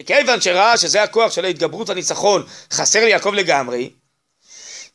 [0.02, 3.90] וכיוון שראה שזה הכוח של ההתגברות והניצחון חסר ליעקב לגמרי,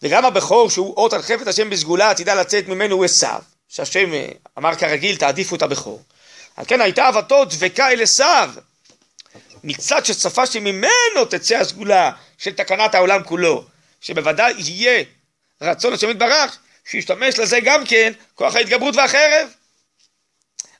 [0.02, 4.28] וגם הבכור שהוא אות על חפת השם בסגולה עתידה לצאת ממנו עשיו, שהשם אה,
[4.58, 6.04] אמר כרגיל תעדיפו את הבכור.
[6.56, 8.50] על כן הייתה אהבתו דבקה אל עשיו,
[9.64, 13.64] מצד שצפה שממנו תצא הסגולה של תקנת העולם כולו,
[14.02, 15.04] שבוודאי יהיה
[15.62, 19.50] רצון השם יתברך שישתמש לזה גם כן כוח ההתגברות והחרב.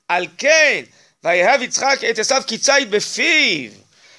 [0.08, 0.84] על כן,
[1.24, 3.72] ויהב יצחק את עשיו כציד בפיו,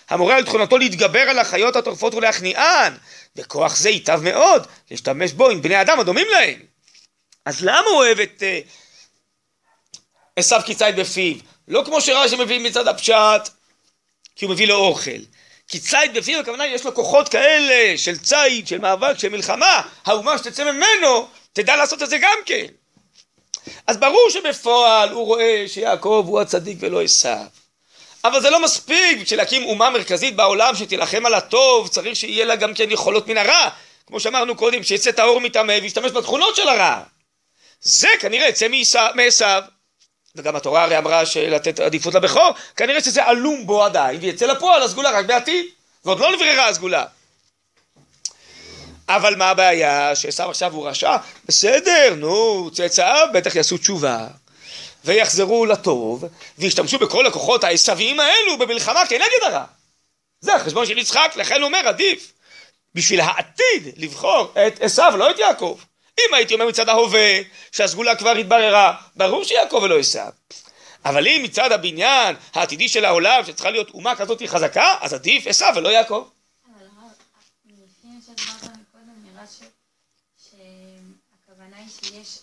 [0.08, 2.92] המורה על תכונתו להתגבר על החיות הטורפות ולהכניען,
[3.38, 6.60] וכוח זה ייטב מאוד להשתמש בו עם בני אדם הדומים להם.
[7.44, 8.60] אז למה הוא אוהב את אה,
[10.36, 11.36] עשיו כציד בפיו?
[11.68, 13.48] לא כמו שרש"י מביא מצד הפשט,
[14.36, 15.20] כי הוא מביא לו אוכל.
[15.68, 20.38] כי ציד בפיו הכוונה יש לו כוחות כאלה של ציד, של מאבק, של מלחמה, האומה
[20.38, 22.66] שתצא ממנו, תדע לעשות את זה גם כן.
[23.86, 27.46] אז ברור שבפועל הוא רואה שיעקב הוא הצדיק ולא עשיו.
[28.24, 32.56] אבל זה לא מספיק, בשביל להקים אומה מרכזית בעולם שתילחם על הטוב, צריך שיהיה לה
[32.56, 33.68] גם כן יכולות מן הרע.
[34.06, 37.00] כמו שאמרנו קודם, שיצא את האור מטמא וישתמש בתכונות של הרע.
[37.80, 38.66] זה כנראה יצא
[39.14, 39.62] מעשיו.
[40.36, 45.10] וגם התורה הרי אמרה שלתת עדיפות לבכור, כנראה שזה עלום בו עדיין, ויצא לפועל הסגולה
[45.10, 45.66] רק בעתיד.
[46.04, 47.04] ועוד לא נבררה הסגולה.
[49.08, 50.16] אבל מה הבעיה?
[50.16, 51.16] שעשו עכשיו הוא רשע?
[51.44, 54.26] בסדר, נו, צאצאיו בטח יעשו תשובה.
[55.04, 56.24] ויחזרו לטוב,
[56.58, 59.64] וישתמשו בכל הכוחות העשוויים האלו במלחמה כנגד הרע.
[60.40, 62.32] זה החשבון של יצחק, לכן הוא אומר עדיף
[62.94, 65.78] בשביל העתיד לבחור את עשיו, לא את יעקב.
[66.18, 67.40] אם הייתי אומר מצד ההווה,
[67.72, 70.30] שהסגולה כבר התבררה, ברור שיעקב ולא עשיו.
[71.04, 75.72] אבל אם מצד הבניין העתידי של העולם, שצריכה להיות אומה כזאת חזקה, אז עדיף עשיו
[75.76, 76.28] ולא יעקב.
[82.02, 82.38] שיש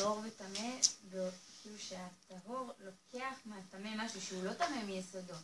[0.00, 0.68] טהור וטמא,
[1.10, 5.34] כאילו שהטהור לוקח מהטמא משהו שהוא לא טמא מיסודו.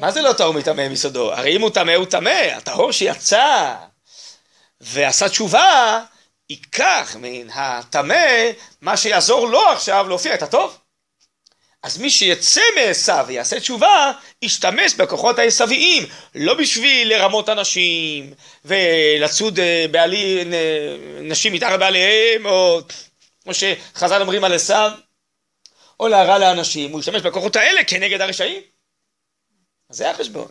[0.00, 1.32] מה זה לא טהור מטמא מיסודו?
[1.32, 3.74] הרי אם הוא טמא הוא טמא, הטהור שיצא
[4.80, 6.04] ועשה תשובה,
[6.50, 8.50] ייקח מן הטמא
[8.80, 10.78] מה שיעזור לו עכשיו להופיע את הטוב.
[11.82, 14.12] אז מי שיצא מעשיו ויעשה תשובה,
[14.42, 20.44] ישתמש בכוחות העשוויים, לא בשביל לרמות אנשים ולצוד אה, בעלי,
[21.20, 22.80] נשים מתחת בעליהם, או
[23.48, 24.92] כמו שחז"ל אומרים על עשיו,
[26.00, 28.62] או להרע לאנשים, הוא ישתמש בכוחות האלה כנגד הרשעים.
[29.90, 30.48] אז זה החשבון.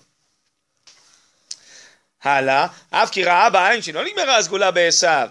[2.23, 5.29] הלאה, אף כי ראה בעין שלא נגמרה הסגולה בעשיו.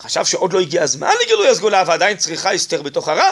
[0.00, 3.30] חשב שעוד לא הגיע הזמן לגילוי הסגולה ועדיין צריכה הסתר בתוך הרע,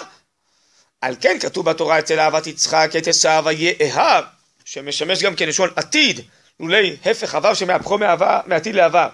[1.01, 4.25] על כן כתוב בתורה אצל אהבת יצחק את עשיו היאהב,
[4.65, 6.21] שמשמש גם כלשון עתיד,
[6.61, 7.99] לולי הפך עבר שמהפכו
[8.47, 9.09] מעתיד לעבר.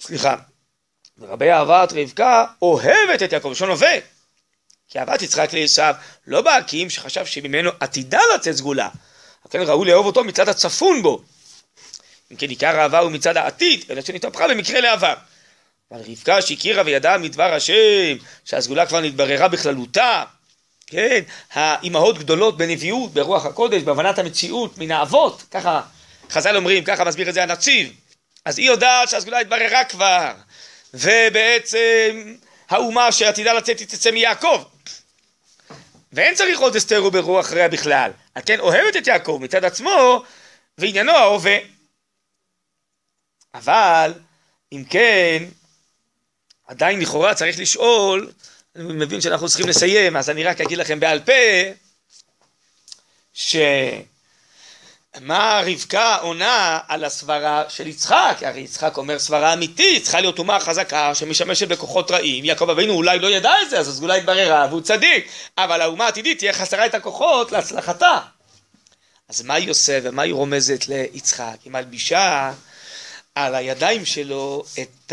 [0.00, 0.49] סליחה.
[1.20, 3.98] ורבי אהבת רבקה אוהבת את יעקב, לשון הווה.
[4.88, 5.94] כי אהבת יצחק לעשיו
[6.26, 6.42] לא
[6.72, 8.88] אם שחשב שממנו עתידה לצאת סגולה.
[9.50, 11.22] כן ראוי לאהוב אותו מצד הצפון בו.
[12.32, 15.14] אם כן עיקר האהבה הוא מצד העתיד, אלא שנתהפכה במקרה לעבר.
[15.92, 20.24] אבל רבקה שהכירה וידעה מדבר השם, שהסגולה כבר נתבררה בכללותה,
[20.86, 25.80] כן, האימהות גדולות בנביאות, ברוח הקודש, בהבנת המציאות, מן האבות, ככה
[26.30, 27.92] חז"ל אומרים, ככה מסביר את זה הנציב.
[28.44, 30.32] אז היא יודעת שהסגולה התבררה כבר,
[30.94, 32.34] ובעצם
[32.68, 34.64] האומה שעתידה לצאת היא תצא מיעקב.
[36.12, 38.10] ואין צריך עוד אסתר וברוח אחריה בכלל.
[38.34, 40.22] על כן אוהבת את יעקב מצד עצמו,
[40.78, 41.56] ועניינו ההווה.
[43.54, 44.12] אבל,
[44.72, 45.44] אם כן,
[46.66, 48.30] עדיין לכאורה צריך לשאול,
[48.76, 51.32] אני מבין שאנחנו צריכים לסיים, אז אני רק אגיד לכם בעל פה,
[55.16, 60.60] שמה רבקה עונה על הסברה של יצחק, הרי יצחק אומר סברה אמיתית, צריכה להיות אומה
[60.60, 64.80] חזקה שמשמשת בכוחות רעים, יעקב אבינו אולי לא ידע את זה, אז הסגולה התבררה והוא
[64.80, 68.18] צדיק, אבל האומה העתידית תהיה חסרה את הכוחות להצלחתה.
[69.28, 71.56] אז מה היא עושה ומה היא רומזת ליצחק?
[71.64, 72.52] היא מלבישה
[73.34, 75.12] על הידיים שלו את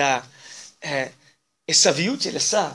[1.69, 2.71] העשוויות של עשיו.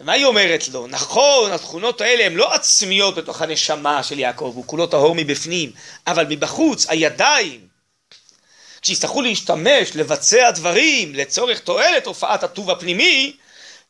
[0.00, 0.86] ומה היא אומרת לו?
[0.86, 5.72] נכון, התכונות האלה הן לא עצמיות בתוך הנשמה של יעקב, הוא כולו טהור מבפנים,
[6.06, 7.60] אבל מבחוץ, הידיים,
[8.82, 13.36] כשיצטרכו להשתמש, לבצע דברים לצורך תועלת הופעת הטוב הפנימי,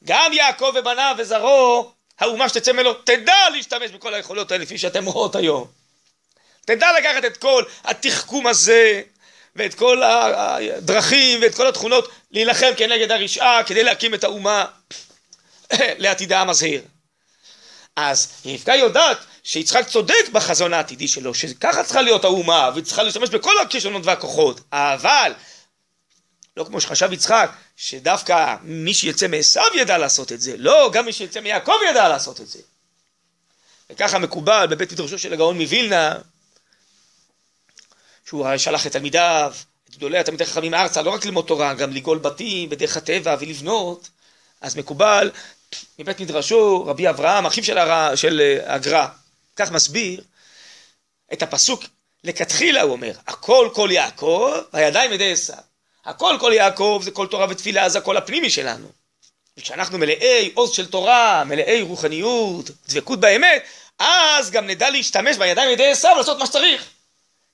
[0.05, 5.37] גם יעקב ובניו וזרעו, האומה שתצא ממנו, תדע להשתמש בכל היכולות האלה לפי שאתם רואות
[5.37, 5.67] היום.
[6.65, 9.03] תדע לקחת את כל התחכום הזה
[9.57, 14.65] ואת כל הדרכים ואת כל התכונות להילחם כנגד הרשעה כדי להקים את האומה
[16.03, 16.83] לעתידה המזהיר.
[17.97, 23.59] אז רבקה יודעת שיצחק צודק בחזון העתידי שלו, שככה צריכה להיות האומה, וצריכה להשתמש בכל
[23.62, 25.33] הכישרונות והכוחות, אבל
[26.57, 31.12] לא כמו שחשב יצחק, שדווקא מי שיצא מעשו ידע לעשות את זה, לא, גם מי
[31.12, 32.59] שיצא מיעקב ידע לעשות את זה.
[33.91, 36.14] וככה מקובל בבית מדרשו של הגאון מווילנה,
[38.27, 39.53] שהוא שלח את תלמידיו,
[39.91, 44.09] את גדולי התלמידי חכמים ארצה, לא רק ללמוד תורה, גם לגאול בתים בדרך הטבע ולבנות,
[44.61, 45.31] אז מקובל
[45.99, 48.14] מבית מדרשו רבי אברהם, אחיו של, הר...
[48.14, 49.07] של אה, הגר"א,
[49.57, 50.21] כך מסביר
[51.33, 51.85] את הפסוק,
[52.25, 55.57] לכתחילה הוא אומר, הכל כל יעקב, הידיים ידי עשיו.
[56.05, 58.89] הכל כל יעקב זה כל תורה ותפילה, זה הקול הפנימי שלנו.
[59.59, 63.62] וכשאנחנו מלאי עוז של תורה, מלאי רוחניות, דבקות באמת,
[63.99, 66.85] אז גם נדע להשתמש בידיים ידי עשיו לעשות מה שצריך.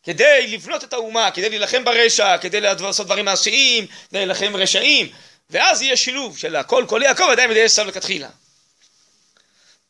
[0.03, 5.09] כדי לבנות את האומה, כדי להילחם ברשע, כדי לעשות דברים מעשיים, כדי להילחם רשעים,
[5.53, 8.29] ואז יהיה שילוב של הכל כל יעקב, ידיים ידי עשיו לכתחילה.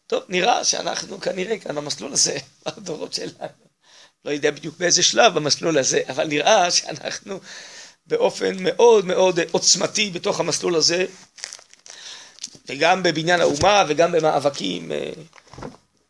[0.07, 3.63] טוב, נראה שאנחנו כנראה כאן במסלול הזה, בדורות שלנו.
[4.25, 7.41] לא יודע בדיוק באיזה שלב במסלול הזה, אבל נראה שאנחנו
[8.07, 11.07] באופן מאוד מאוד עוצמתי בתוך המסלול הזה,
[12.69, 15.11] וגם בבניין האומה וגם במאבקים אה,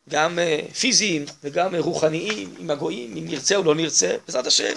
[0.08, 4.74] גם אה, פיזיים וגם רוחניים עם הגויים, אם נרצה או לא נרצה, בעזרת השם.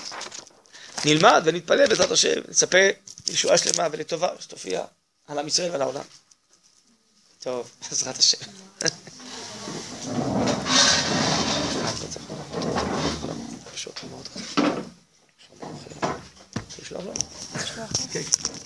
[1.06, 2.78] נלמד ונתפלל בעזרת השם, נצפה
[3.28, 4.86] לישועה שלמה ולטובה שתופיע
[5.28, 6.04] על עם ישראל ועל העולם.
[7.40, 8.38] טוב, בעזרת השם.
[13.76, 13.96] שלום.
[17.66, 18.65] שלום.